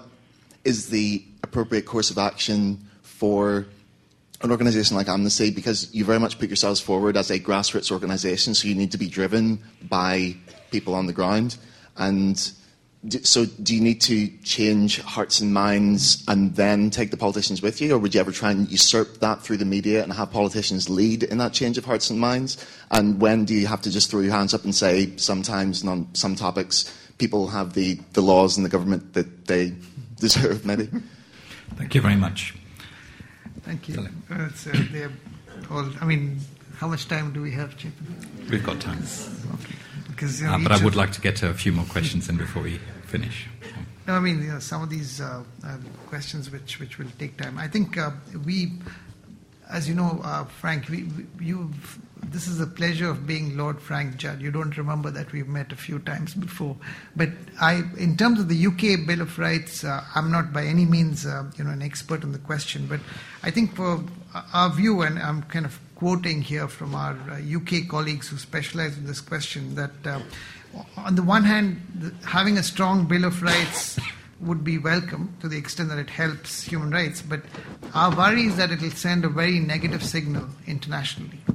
[0.63, 3.67] is the appropriate course of action for
[4.43, 5.51] an organisation like Amnesty?
[5.51, 8.99] Because you very much put yourselves forward as a grassroots organisation, so you need to
[8.99, 9.59] be driven
[9.89, 10.37] by
[10.71, 11.57] people on the ground.
[11.97, 12.39] And
[13.23, 17.81] so do you need to change hearts and minds and then take the politicians with
[17.81, 20.89] you or would you ever try and usurp that through the media and have politicians
[20.89, 24.11] lead in that change of hearts and minds and when do you have to just
[24.11, 28.57] throw your hands up and say sometimes on some topics people have the, the laws
[28.57, 29.75] and the government that they
[30.19, 30.89] deserve maybe
[31.77, 32.55] thank you very much
[33.65, 34.73] thank you uh, so
[35.71, 36.39] all, i mean
[36.77, 37.93] how much time do we have Chip?
[38.51, 39.03] we've got time
[39.55, 39.75] okay
[40.15, 42.29] because you know, uh, but I would like to get to a few more questions
[42.29, 43.47] in before we finish.
[44.07, 47.37] No, I mean you know, some of these uh, uh, questions which which will take
[47.37, 47.59] time.
[47.59, 48.11] I think uh,
[48.45, 48.73] we,
[49.71, 51.71] as you know, uh, Frank, we, we, you
[52.31, 54.41] this is the pleasure of being Lord Frank Judd.
[54.41, 56.77] You don't remember that we've met a few times before,
[57.17, 60.85] but I, in terms of the UK Bill of Rights, uh, I'm not by any
[60.85, 63.01] means uh, you know an expert on the question, but
[63.43, 64.03] I think for
[64.53, 69.07] our view, and I'm kind of quoting here from our UK colleagues who specialize in
[69.07, 69.93] this question, that
[70.97, 73.99] on the one hand, the, having a strong Bill of Rights
[74.41, 77.41] would be welcome to the extent that it helps human rights, but
[77.95, 81.53] our worry is that it will send a very negative signal internationally, uh,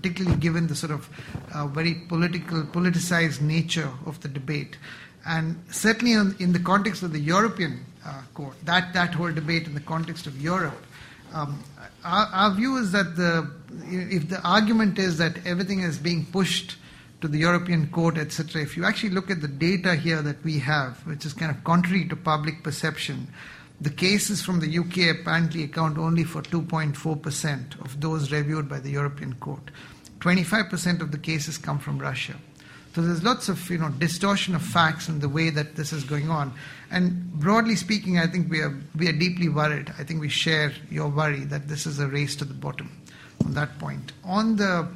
[0.00, 1.08] particularly given the sort of
[1.54, 4.78] uh, very political, politicized nature of the debate.
[5.26, 9.66] And certainly in, in the context of the European uh, court, that, that whole debate
[9.66, 10.86] in the context of Europe,
[11.32, 11.62] um,
[12.04, 13.48] our, our, view is that the,
[13.84, 16.76] if the argument is that everything is being pushed
[17.20, 20.58] to the European Court, etc., if you actually look at the data here that we
[20.60, 23.28] have, which is kind of contrary to public perception,
[23.80, 28.90] the cases from the UK apparently account only for 2.4% of those reviewed by the
[28.90, 29.70] European Court.
[30.18, 32.34] 25% of the cases come from Russia.
[32.94, 36.02] So there's lots of you know distortion of facts in the way that this is
[36.02, 36.52] going on.
[36.90, 39.92] And broadly speaking, I think we are we are deeply worried.
[39.96, 42.90] I think we share your worry that this is a race to the bottom
[43.44, 44.12] on that point.
[44.24, 44.88] On the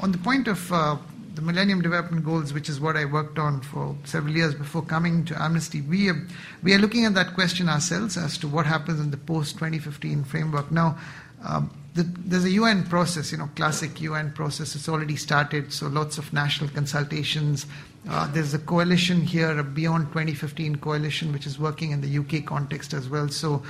[0.00, 0.96] on the point of uh,
[1.34, 5.24] the Millennium Development Goals, which is what I worked on for several years before coming
[5.26, 6.26] to Amnesty, we are,
[6.62, 10.24] we are looking at that question ourselves as to what happens in the post 2015
[10.24, 10.70] framework.
[10.70, 10.98] Now,
[11.44, 14.74] um, the, there's a UN process, you know, classic UN process.
[14.74, 17.66] It's already started, so lots of national consultations.
[18.08, 22.46] Uh, there's a coalition here, a Beyond 2015 coalition, which is working in the UK
[22.46, 23.28] context as well.
[23.28, 23.62] So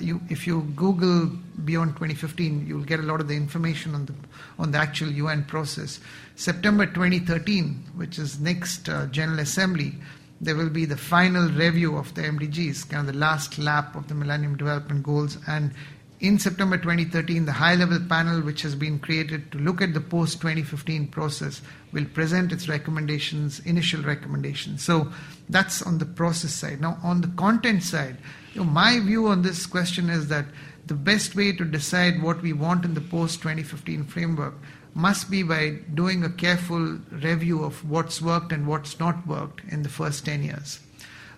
[0.00, 1.30] you, if you Google
[1.64, 4.14] beyond 2015, you'll get a lot of the information on the
[4.58, 6.00] on the actual UN process.
[6.36, 9.94] September 2013, which is next uh, General Assembly,
[10.40, 14.08] there will be the final review of the MDGs, kind of the last lap of
[14.08, 15.72] the Millennium Development Goals, and
[16.20, 20.00] in September 2013, the high level panel, which has been created to look at the
[20.00, 21.60] post 2015 process,
[21.92, 24.82] will present its recommendations, initial recommendations.
[24.82, 25.12] So
[25.48, 26.80] that's on the process side.
[26.80, 28.16] Now, on the content side,
[28.54, 30.46] you know, my view on this question is that
[30.86, 34.54] the best way to decide what we want in the post 2015 framework
[34.94, 39.82] must be by doing a careful review of what's worked and what's not worked in
[39.82, 40.80] the first 10 years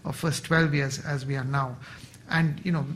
[0.05, 1.77] or first 12 years as we are now.
[2.29, 2.87] And, you know,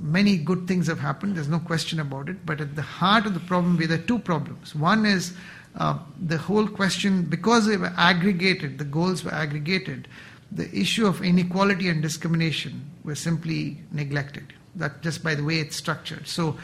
[0.00, 3.34] many good things have happened, there's no question about it, but at the heart of
[3.34, 4.74] the problem, there are two problems.
[4.74, 5.34] One is
[5.76, 10.08] uh, the whole question, because they were aggregated, the goals were aggregated,
[10.50, 14.54] the issue of inequality and discrimination were simply neglected.
[14.74, 16.26] That just by the way it's structured.
[16.26, 16.56] So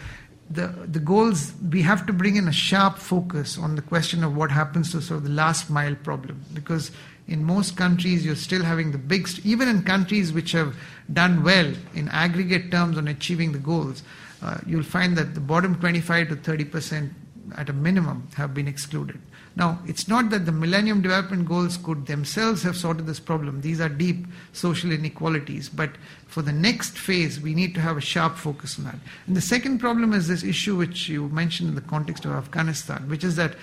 [0.51, 4.37] the the goals we have to bring in a sharp focus on the question of
[4.37, 6.45] what happens to sort of the last mile problem.
[6.53, 6.91] Because
[7.27, 10.77] in most countries you're still having the big even in countries which have
[11.13, 14.03] done well in aggregate terms on achieving the goals
[14.43, 17.13] uh, you'll find that the bottom 25 to 30 percent
[17.57, 19.19] at a minimum have been excluded
[19.57, 23.61] now, it's not that the Millennium Development Goals could themselves have sorted this problem.
[23.61, 25.69] These are deep social inequalities.
[25.69, 25.91] But
[26.27, 28.97] for the next phase, we need to have a sharp focus on that.
[29.29, 33.09] And the second problem is this issue which you mentioned in the context of Afghanistan,
[33.09, 33.55] which is that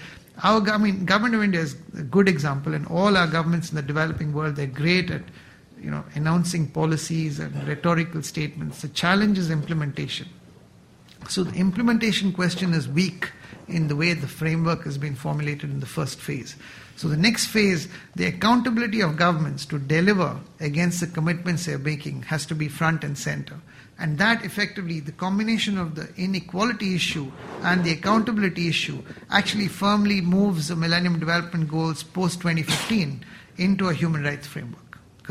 [0.43, 3.75] our I mean, government of India is a good example, and all our governments in
[3.75, 5.23] the developing world, they're great at
[5.77, 8.81] you know, announcing policies and rhetorical statements.
[8.81, 10.29] The challenge is implementation.
[11.27, 13.29] So the implementation question is weak
[13.71, 16.55] in the way the framework has been formulated in the first phase.
[16.95, 22.23] So, the next phase, the accountability of governments to deliver against the commitments they're making
[22.23, 23.55] has to be front and center.
[23.97, 30.21] And that effectively, the combination of the inequality issue and the accountability issue actually firmly
[30.21, 33.23] moves the Millennium Development Goals post 2015
[33.57, 34.80] into a human rights framework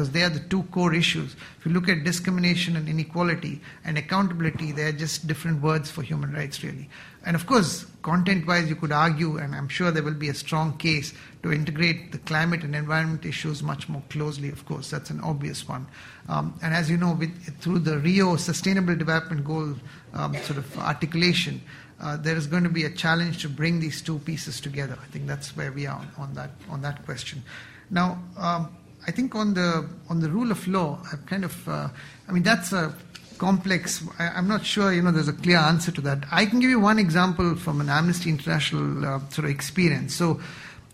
[0.00, 1.36] because they are the two core issues.
[1.58, 6.00] If you look at discrimination and inequality and accountability, they are just different words for
[6.00, 6.88] human rights, really.
[7.26, 10.34] And of course, content wise, you could argue, and I'm sure there will be a
[10.34, 14.88] strong case to integrate the climate and environment issues much more closely, of course.
[14.88, 15.86] That's an obvious one.
[16.30, 19.74] Um, and as you know, with, through the Rio Sustainable Development Goal
[20.14, 21.60] um, sort of articulation,
[22.00, 24.96] uh, there is going to be a challenge to bring these two pieces together.
[24.98, 27.42] I think that's where we are on, on that, on that question.
[27.90, 28.74] Now, um,
[29.06, 31.88] I think on the on the rule of law, I've kind of, uh,
[32.28, 32.94] I mean, that's a
[33.38, 34.04] complex.
[34.18, 36.24] I, am not sure, you know, there's a clear answer to that.
[36.30, 40.14] I can give you one example from an Amnesty International uh, sort of experience.
[40.14, 40.40] So,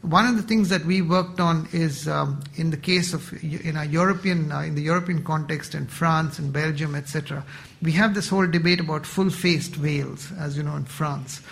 [0.02, 3.76] one of the things that we worked on is um, in the case of in
[3.76, 7.44] a European, uh, in the European context, in France and Belgium, etc.
[7.82, 11.42] We have this whole debate about full-faced veils, as you know, in France.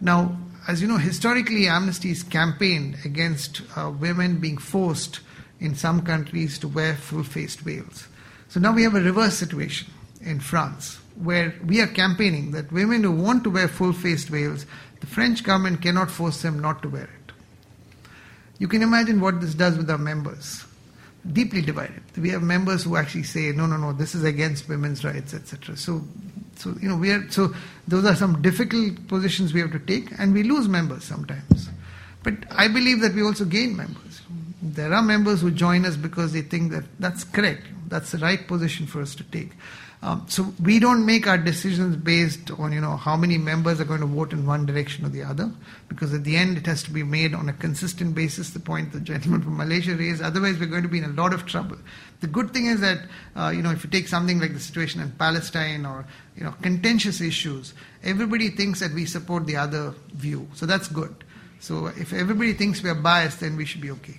[0.00, 0.36] Now,
[0.66, 5.20] as you know, historically, Amnesty's campaigned against uh, women being forced
[5.60, 8.08] in some countries to wear full faced veils.
[8.48, 9.92] So now we have a reverse situation
[10.22, 14.66] in France where we are campaigning that women who want to wear full faced veils,
[15.00, 17.32] the French government cannot force them not to wear it.
[18.58, 20.64] You can imagine what this does with our members.
[21.32, 22.02] Deeply divided.
[22.16, 25.76] We have members who actually say, no, no, no, this is against women's rights, etc.
[25.76, 26.02] So,
[26.56, 27.54] so you know, we are so
[27.86, 31.68] those are some difficult positions we have to take, and we lose members sometimes.
[32.22, 34.09] But I believe that we also gain members
[34.62, 38.46] there are members who join us because they think that that's correct, that's the right
[38.46, 39.52] position for us to take.
[40.02, 43.84] Um, so we don't make our decisions based on you know how many members are
[43.84, 45.52] going to vote in one direction or the other,
[45.88, 48.50] because at the end it has to be made on a consistent basis.
[48.50, 50.22] The point the gentleman from Malaysia raised.
[50.22, 51.76] Otherwise, we're going to be in a lot of trouble.
[52.20, 52.98] The good thing is that
[53.36, 56.54] uh, you know if you take something like the situation in Palestine or you know
[56.62, 60.48] contentious issues, everybody thinks that we support the other view.
[60.54, 61.14] So that's good.
[61.60, 64.16] So if everybody thinks we are biased, then we should be okay.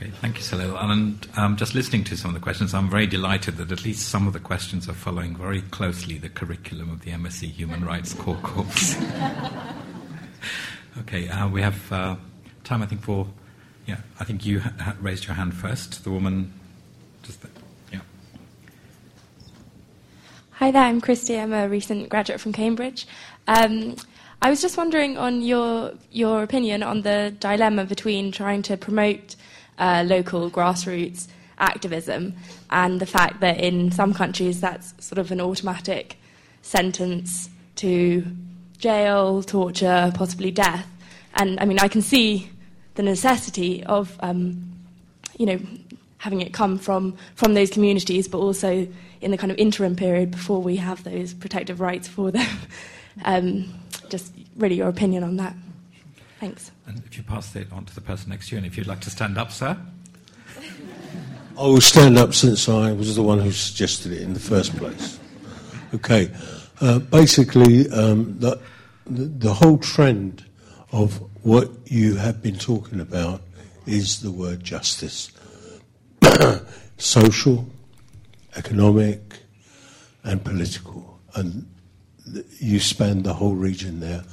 [0.00, 0.82] Okay, thank you, Salil.
[0.82, 4.08] And um, just listening to some of the questions, I'm very delighted that at least
[4.08, 8.14] some of the questions are following very closely the curriculum of the MSc Human Rights
[8.14, 8.96] Core Course.
[11.00, 12.16] okay, uh, we have uh,
[12.64, 13.26] time, I think, for.
[13.84, 16.02] Yeah, I think you ha- raised your hand first.
[16.02, 16.50] The woman,
[17.22, 17.44] just.
[17.92, 18.00] Yeah.
[20.52, 21.38] Hi there, I'm Christy.
[21.38, 23.06] I'm a recent graduate from Cambridge.
[23.46, 23.96] Um,
[24.40, 29.36] I was just wondering on your your opinion on the dilemma between trying to promote
[29.80, 31.26] uh, local grassroots
[31.58, 32.34] activism,
[32.70, 36.16] and the fact that in some countries that's sort of an automatic
[36.62, 38.24] sentence to
[38.78, 40.86] jail, torture, possibly death.
[41.34, 42.50] And I mean, I can see
[42.94, 44.72] the necessity of, um,
[45.38, 45.58] you know,
[46.18, 48.86] having it come from, from those communities, but also
[49.20, 52.46] in the kind of interim period before we have those protective rights for them.
[53.24, 53.72] um,
[54.08, 55.54] just really your opinion on that.
[56.40, 56.70] Thanks.
[56.86, 58.86] And if you pass it on to the person next to you, and if you'd
[58.86, 59.76] like to stand up, sir.
[61.58, 64.74] I will stand up since I was the one who suggested it in the first
[64.76, 65.20] place.
[65.94, 66.30] Okay.
[66.80, 68.58] Uh, basically, um, the,
[69.04, 70.46] the, the whole trend
[70.92, 73.42] of what you have been talking about
[73.86, 75.30] is the word justice.
[76.96, 77.68] Social,
[78.56, 79.20] economic,
[80.24, 81.20] and political.
[81.34, 81.68] And
[82.58, 84.24] you span the whole region there.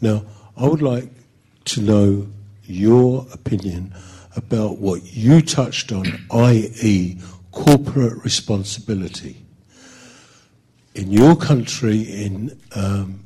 [0.00, 0.24] Now,
[0.56, 1.19] I would like
[1.66, 2.26] to know
[2.64, 3.94] your opinion
[4.36, 7.18] about what you touched on, i.e.,
[7.50, 9.44] corporate responsibility.
[10.94, 13.24] In your country, in um,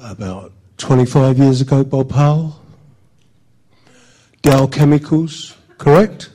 [0.00, 2.60] about 25 years ago, Bhopal,
[4.42, 6.30] Dow Chemicals, correct?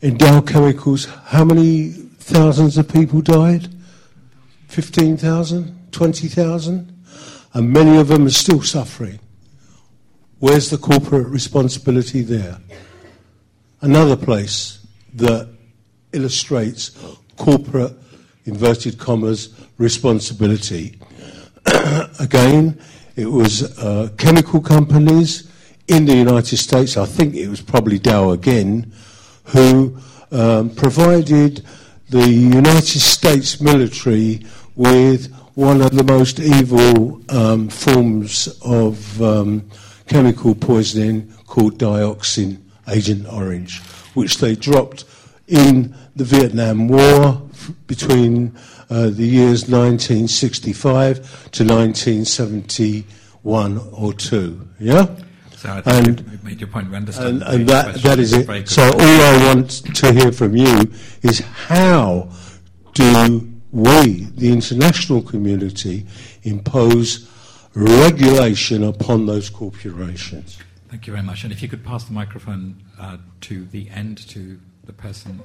[0.00, 3.68] In Dow Chemicals, how many thousands of people died?
[4.68, 5.92] 15,000?
[5.92, 7.04] 20,000?
[7.54, 9.18] And many of them are still suffering.
[10.40, 12.58] Where's the corporate responsibility there?
[13.80, 15.48] Another place that
[16.12, 16.90] illustrates
[17.36, 17.94] corporate,
[18.44, 20.98] inverted commas, responsibility.
[22.20, 22.80] Again,
[23.16, 25.50] it was uh, chemical companies
[25.88, 28.92] in the United States, I think it was probably Dow again,
[29.44, 29.96] who
[30.30, 31.64] um, provided
[32.10, 34.44] the United States military
[34.76, 39.70] with one of the most evil um, forms of um,
[40.08, 42.58] chemical poisoning called dioxin
[42.88, 43.80] Agent Orange,
[44.14, 45.04] which they dropped
[45.46, 47.42] in the Vietnam War
[47.86, 48.56] between
[48.90, 54.66] uh, the years 1965 to 1971 or two.
[54.80, 55.06] Yeah?
[55.56, 56.90] So I think you've- you've made your point.
[56.90, 58.68] We understand And, and that, that is it.
[58.68, 60.90] So all I want to hear from you
[61.22, 62.28] is how
[62.94, 66.06] do we, the international community,
[66.44, 67.28] impose
[67.78, 70.58] regulation upon those corporations?
[70.88, 71.44] Thank you very much.
[71.44, 75.40] And if you could pass the microphone uh, to the end, to the person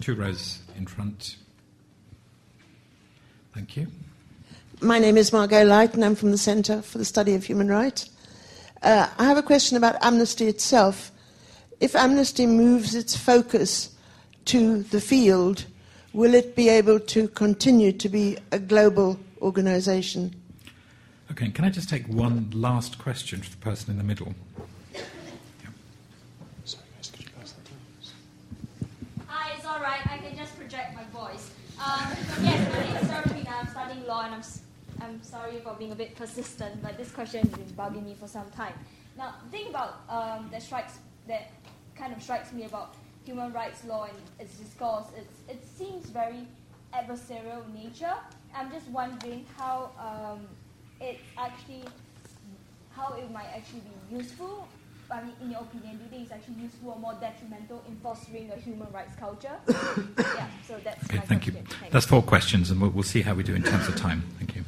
[0.00, 1.36] two rows in front.
[3.54, 3.86] Thank you.
[4.80, 7.68] My name is Margot Light, and I'm from the Centre for the Study of Human
[7.68, 8.10] Rights.
[8.82, 11.10] Uh, I have a question about Amnesty itself.
[11.80, 13.90] If Amnesty moves its focus
[14.46, 15.66] to the field,
[16.12, 20.37] will it be able to continue to be a global organisation?
[21.30, 24.34] Okay, can I just take one last question for the person in the middle?
[26.64, 27.68] Sorry, guys, could you pass that?
[29.26, 30.00] Hi, it's all right.
[30.10, 31.50] I can just project my voice.
[31.78, 32.08] Um,
[32.42, 33.60] yes, my name is Sarafina.
[33.60, 34.42] I'm studying law, and I'm,
[35.02, 38.26] I'm sorry for being a bit persistent, but this question has been bugging me for
[38.26, 38.72] some time.
[39.18, 41.50] Now, the thing about um, that strikes that
[41.94, 42.94] kind of strikes me about
[43.26, 46.46] human rights law and its discourse, it's, it seems very
[46.94, 48.14] adversarial in nature.
[48.54, 50.46] I'm just wondering how um,
[51.00, 51.84] it actually,
[52.90, 54.68] how it might actually be useful
[55.10, 57.96] I mean, in your opinion, do you think it's actually useful or more detrimental in
[57.96, 59.56] fostering a human rights culture?
[60.18, 61.52] yeah, so that's Okay, my thank you.
[61.52, 61.92] Thanks.
[61.92, 64.24] That's four questions, and we'll, we'll see how we do in terms of time.
[64.38, 64.64] Thank you.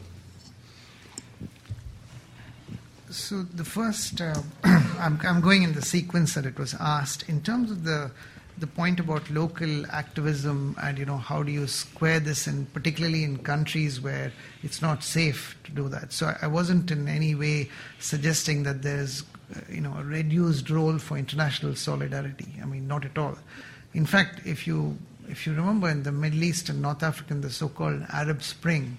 [3.11, 4.35] So the first, uh,
[4.65, 7.28] I'm, I'm going in the sequence that it was asked.
[7.28, 8.11] In terms of the
[8.61, 13.24] the point about local activism and you know how do you square this, and particularly
[13.24, 14.32] in countries where
[14.62, 16.12] it's not safe to do that.
[16.12, 19.23] So I, wasn't in any way suggesting that there's
[19.55, 22.49] uh, you know a reduced role for international solidarity.
[22.62, 23.39] I mean, not at all.
[23.95, 27.41] In fact, if you if you remember in the Middle East and North Africa, in
[27.41, 28.99] the so-called Arab Spring,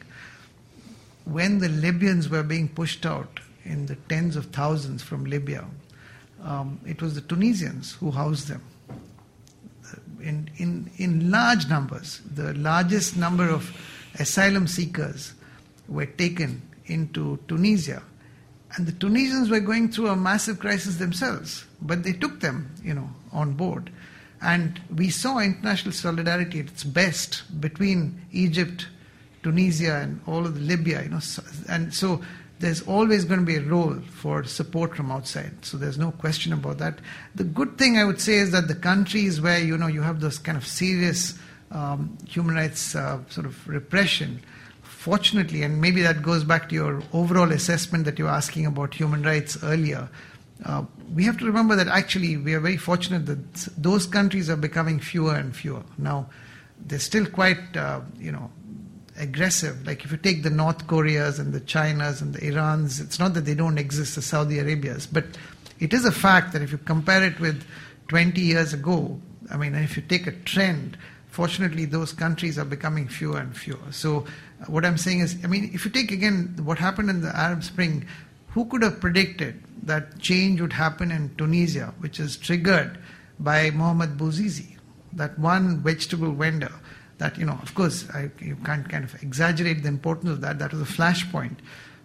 [1.25, 5.65] when the Libyans were being pushed out in the tens of thousands from Libya,
[6.43, 8.63] um, it was the Tunisians who housed them.
[10.21, 13.75] In, in, in large numbers, the largest number of
[14.19, 15.33] asylum seekers
[15.87, 18.01] were taken into Tunisia.
[18.75, 22.93] And the Tunisians were going through a massive crisis themselves, but they took them, you
[22.93, 23.91] know, on board.
[24.41, 28.87] And we saw international solidarity at its best between Egypt,
[29.43, 31.19] Tunisia, and all of Libya, you know.
[31.69, 32.21] And so
[32.61, 35.65] there's always going to be a role for support from outside.
[35.65, 36.99] So there's no question about that.
[37.35, 40.21] The good thing I would say is that the countries where you know you have
[40.21, 41.37] those kind of serious
[41.71, 44.41] um, human rights uh, sort of repression,
[44.83, 48.93] fortunately, and maybe that goes back to your overall assessment that you were asking about
[48.93, 50.07] human rights earlier.
[50.63, 54.55] Uh, we have to remember that actually we are very fortunate that those countries are
[54.55, 55.83] becoming fewer and fewer.
[55.97, 56.29] Now,
[56.85, 58.51] they're still quite, uh, you know,
[59.21, 59.85] aggressive.
[59.85, 63.33] Like if you take the North Koreas and the Chinas and the Irans, it's not
[63.35, 65.25] that they don't exist, the Saudi Arabias, but
[65.79, 67.63] it is a fact that if you compare it with
[68.09, 69.19] 20 years ago,
[69.49, 70.97] I mean, if you take a trend,
[71.29, 73.91] fortunately those countries are becoming fewer and fewer.
[73.91, 74.25] So
[74.61, 77.35] uh, what I'm saying is, I mean, if you take again what happened in the
[77.35, 78.05] Arab Spring,
[78.49, 82.97] who could have predicted that change would happen in Tunisia, which is triggered
[83.39, 84.77] by Mohamed Bouazizi,
[85.13, 86.71] that one vegetable vendor
[87.21, 90.57] that, you know, of course, I, you can't kind of exaggerate the importance of that.
[90.57, 91.57] That was a flashpoint.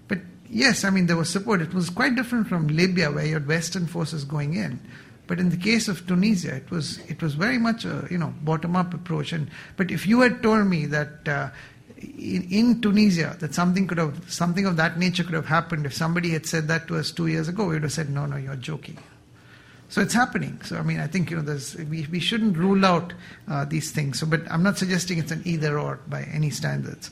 [0.08, 0.18] But
[0.48, 1.62] yes, I mean, there was support.
[1.62, 4.78] It was quite different from Libya, where you had Western forces going in.
[5.26, 8.34] But in the case of Tunisia, it was it was very much a you know
[8.42, 9.32] bottom up approach.
[9.32, 11.48] And but if you had told me that uh,
[11.98, 15.94] in, in, Tunisia that something could have something of that nature could have happened if
[15.94, 18.36] somebody had said that to us two years ago, we would have said no, no,
[18.36, 18.98] you're joking.
[19.88, 20.60] So it's happening.
[20.62, 23.12] So I mean, I think you know, there's, we we shouldn't rule out
[23.48, 24.18] uh, these things.
[24.18, 27.10] So, but I'm not suggesting it's an either or by any standards.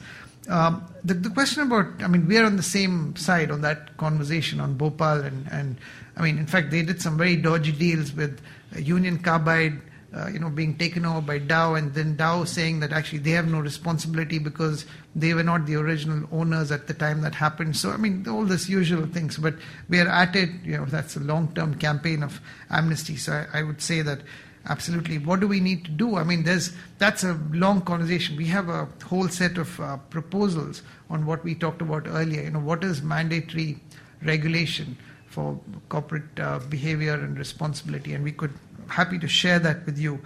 [0.48, 3.96] Um, the, the question about, I mean, we are on the same side on that
[3.96, 5.76] conversation on Bhopal, and, and
[6.16, 8.40] I mean, in fact, they did some very dodgy deals with
[8.76, 9.80] Union Carbide,
[10.14, 13.32] uh, you know, being taken over by Dow, and then Dow saying that actually they
[13.32, 14.86] have no responsibility because
[15.16, 17.76] they were not the original owners at the time that happened.
[17.76, 19.36] So, I mean, all this usual things.
[19.38, 19.54] But
[19.88, 20.50] we are at it.
[20.62, 23.16] You know, that's a long-term campaign of amnesty.
[23.16, 24.20] So, I, I would say that
[24.66, 28.46] absolutely what do we need to do i mean there's that's a long conversation we
[28.46, 32.58] have a whole set of uh, proposals on what we talked about earlier you know
[32.58, 33.78] what is mandatory
[34.22, 34.96] regulation
[35.26, 35.60] for
[35.90, 38.54] corporate uh, behavior and responsibility and we could
[38.88, 40.20] happy to share that with you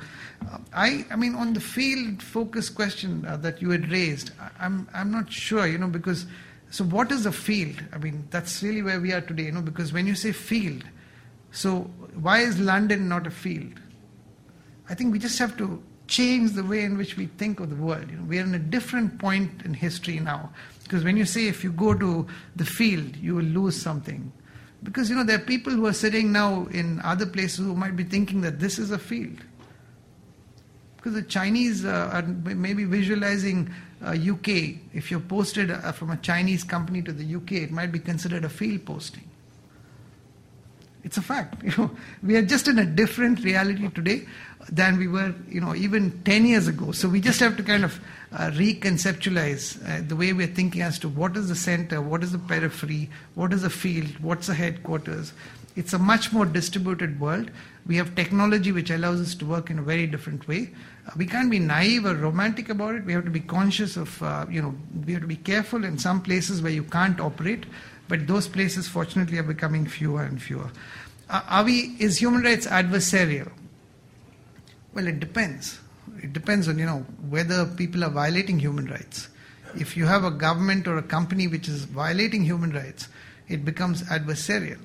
[0.51, 4.89] uh, i i mean on the field focus question uh, that you had raised i'm
[4.94, 6.26] i'm not sure you know because
[6.70, 9.62] so what is a field i mean that's really where we are today you know
[9.62, 10.85] because when you say field
[11.51, 11.80] so
[12.20, 13.72] why is london not a field
[14.90, 17.76] I think we just have to change the way in which we think of the
[17.76, 18.10] world.
[18.10, 20.51] You know, we are in a different point in history now.
[20.82, 22.26] Because when you say if you go to
[22.56, 24.32] the field, you will lose something.
[24.83, 27.97] Because you know there are people who are sitting now in other places who might
[27.97, 29.39] be thinking that this is a field.
[30.97, 33.73] Because the Chinese uh, are maybe visualizing
[34.05, 34.77] uh, UK.
[34.93, 38.45] If you're posted uh, from a Chinese company to the UK, it might be considered
[38.45, 39.29] a field posting.
[41.05, 41.63] It's a fact.
[41.63, 41.91] You know,
[42.23, 44.27] we are just in a different reality today
[44.70, 46.93] than we were, you know, even 10 years ago.
[46.93, 48.01] So we just have to kind of
[48.32, 52.32] uh, reconceptualize uh, the way we're thinking as to what is the center, what is
[52.32, 55.32] the periphery, what is the field, what's the headquarters.
[55.77, 57.51] It's a much more distributed world.
[57.86, 60.70] We have technology which allows us to work in a very different way.
[61.07, 63.05] Uh, we can't be naive or romantic about it.
[63.05, 64.74] We have to be conscious of, uh, you know,
[65.07, 67.65] we have to be careful in some places where you can't operate,
[68.09, 70.70] but those places, fortunately, are becoming fewer and fewer.
[71.31, 73.51] Uh, are we, is human rights adversarial?
[74.99, 75.79] Well, it depends.
[76.25, 79.29] It depends on, you know, whether people are violating human rights.
[79.77, 83.07] If you have a government or a company which is violating human rights,
[83.47, 84.81] it becomes adversarial.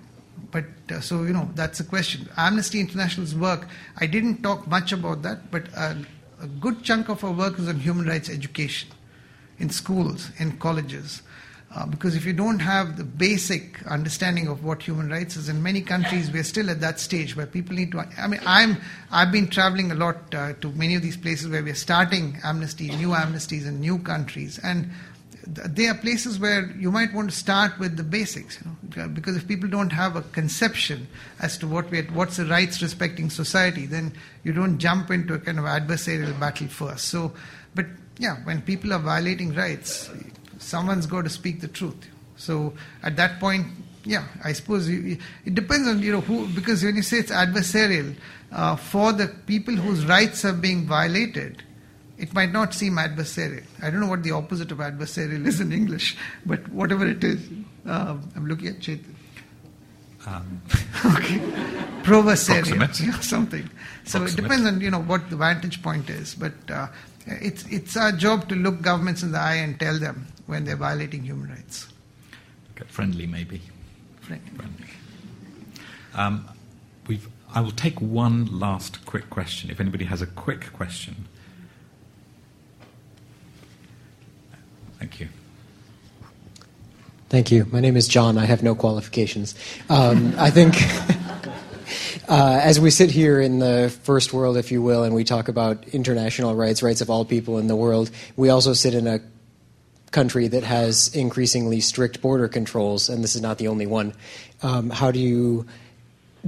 [0.51, 2.29] But uh, so, you know, that's a question.
[2.37, 3.67] Amnesty International's work,
[3.97, 5.97] I didn't talk much about that, but a,
[6.39, 8.89] a good chunk of our work is on human rights education
[9.57, 11.23] in schools, in colleges.
[11.75, 15.63] Uh, because if you don't have the basic understanding of what human rights is, in
[15.63, 18.07] many countries we're still at that stage where people need to.
[18.17, 18.77] I mean, I'm
[19.11, 22.89] I've been traveling a lot uh, to many of these places where we're starting amnesty,
[22.89, 24.91] new amnesties in new countries, and
[25.47, 29.35] they are places where you might want to start with the basics, you know, because
[29.35, 31.07] if people don't have a conception
[31.39, 34.13] as to what we what's a rights respecting society, then
[34.43, 37.05] you don't jump into a kind of adversarial battle first.
[37.05, 37.33] So,
[37.73, 37.87] but
[38.19, 40.11] yeah, when people are violating rights,
[40.63, 42.07] someone's got to speak the truth.
[42.35, 42.73] So
[43.03, 43.67] at that point,
[44.05, 47.31] yeah, I suppose you, it depends on you know who because when you say it's
[47.31, 48.15] adversarial
[48.51, 51.63] uh, for the people whose rights are being violated,
[52.17, 53.63] it might not seem adversarial.
[53.81, 57.47] I don't know what the opposite of adversarial is in English, but whatever it is,
[57.87, 59.15] uh, I'm looking at Chetan.
[60.25, 60.61] Um.
[61.17, 61.37] okay,
[62.03, 63.69] provocerial, something.
[64.05, 64.29] So Proximate.
[64.29, 66.87] it depends on you know what the vantage point is, but uh,
[67.25, 70.75] it's it's our job to look governments in the eye and tell them when they're
[70.75, 71.87] violating human rights.
[72.75, 73.61] Okay, friendly, maybe.
[74.21, 74.49] Friendly.
[74.51, 74.85] friendly.
[76.15, 76.47] Um,
[77.07, 79.69] we've, I will take one last quick question.
[79.69, 81.27] If anybody has a quick question.
[84.99, 85.27] Thank you.
[87.29, 87.65] Thank you.
[87.71, 88.37] My name is John.
[88.37, 89.55] I have no qualifications.
[89.89, 90.75] Um, I think.
[92.27, 95.49] Uh, as we sit here in the first world, if you will, and we talk
[95.49, 99.19] about international rights, rights of all people in the world, we also sit in a
[100.13, 104.13] country that has increasingly strict border controls, and this is not the only one.
[104.61, 105.65] Um, how do you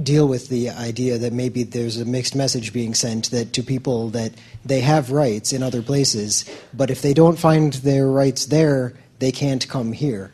[0.02, 4.10] deal with the idea that maybe there's a mixed message being sent that to people
[4.10, 4.32] that
[4.64, 9.32] they have rights in other places, but if they don't find their rights there, they
[9.32, 10.32] can't come here?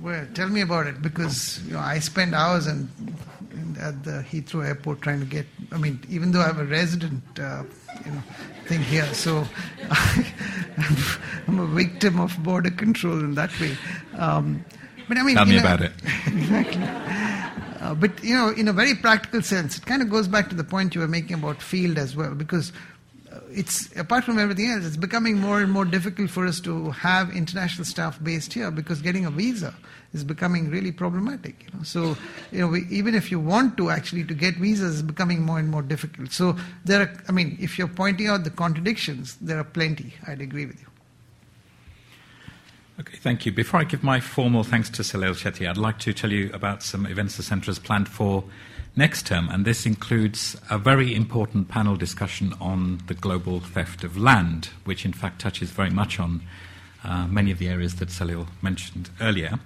[0.00, 2.88] Well, tell me about it because you know I spend hours in,
[3.78, 5.46] at the Heathrow airport trying to get.
[5.70, 7.64] I mean, even though I'm a resident, uh,
[8.04, 8.22] you know,
[8.66, 9.46] thing here, so
[9.90, 10.26] I,
[11.48, 13.76] am a victim of border control in that way.
[14.16, 14.64] Um,
[15.08, 15.92] but I mean, tell me about it.
[16.26, 16.82] exactly.
[17.80, 20.54] Uh, but you know, in a very practical sense, it kind of goes back to
[20.54, 22.72] the point you were making about field as well, because
[23.50, 27.34] it's apart from everything else, it's becoming more and more difficult for us to have
[27.34, 29.74] international staff based here because getting a visa
[30.12, 31.64] is becoming really problematic.
[31.64, 31.84] You know?
[31.84, 32.16] So,
[32.50, 35.58] you know, we, even if you want to actually to get visas, it's becoming more
[35.58, 36.32] and more difficult.
[36.32, 40.14] So there are, I mean, if you're pointing out the contradictions, there are plenty.
[40.26, 40.86] I'd agree with you.
[43.00, 43.52] Okay, thank you.
[43.52, 46.82] Before I give my formal thanks to Salil Shetty, I'd like to tell you about
[46.82, 48.44] some events the Centre has planned for
[48.94, 54.18] next term, and this includes a very important panel discussion on the global theft of
[54.18, 56.42] land, which in fact touches very much on
[57.02, 59.58] uh, many of the areas that Salil mentioned earlier.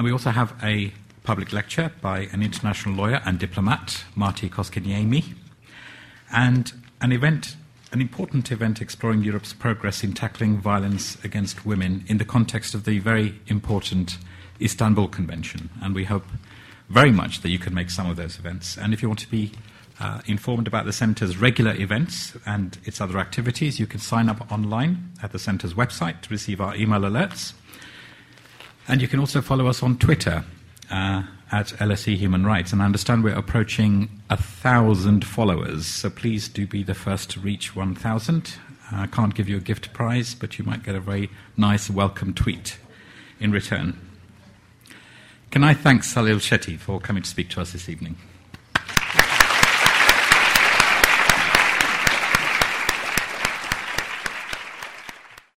[0.00, 0.94] And we also have a
[1.24, 5.34] public lecture by an international lawyer and diplomat, Martti Koskenniemi,
[6.32, 6.72] and
[7.02, 7.54] an event,
[7.92, 12.86] an important event exploring Europe's progress in tackling violence against women in the context of
[12.86, 14.16] the very important
[14.58, 15.68] Istanbul Convention.
[15.82, 16.24] And we hope
[16.88, 18.78] very much that you can make some of those events.
[18.78, 19.52] And if you want to be
[20.00, 24.50] uh, informed about the Centre's regular events and its other activities, you can sign up
[24.50, 27.52] online at the Centre's website to receive our email alerts.
[28.90, 30.42] And you can also follow us on Twitter
[30.90, 31.22] uh,
[31.52, 32.72] at LSE Human Rights.
[32.72, 37.40] And I understand we're approaching a thousand followers, so please do be the first to
[37.40, 38.54] reach 1,000.
[38.90, 42.34] I can't give you a gift prize, but you might get a very nice welcome
[42.34, 42.78] tweet
[43.38, 43.96] in return.
[45.52, 48.16] Can I thank Salil Shetty for coming to speak to us this evening?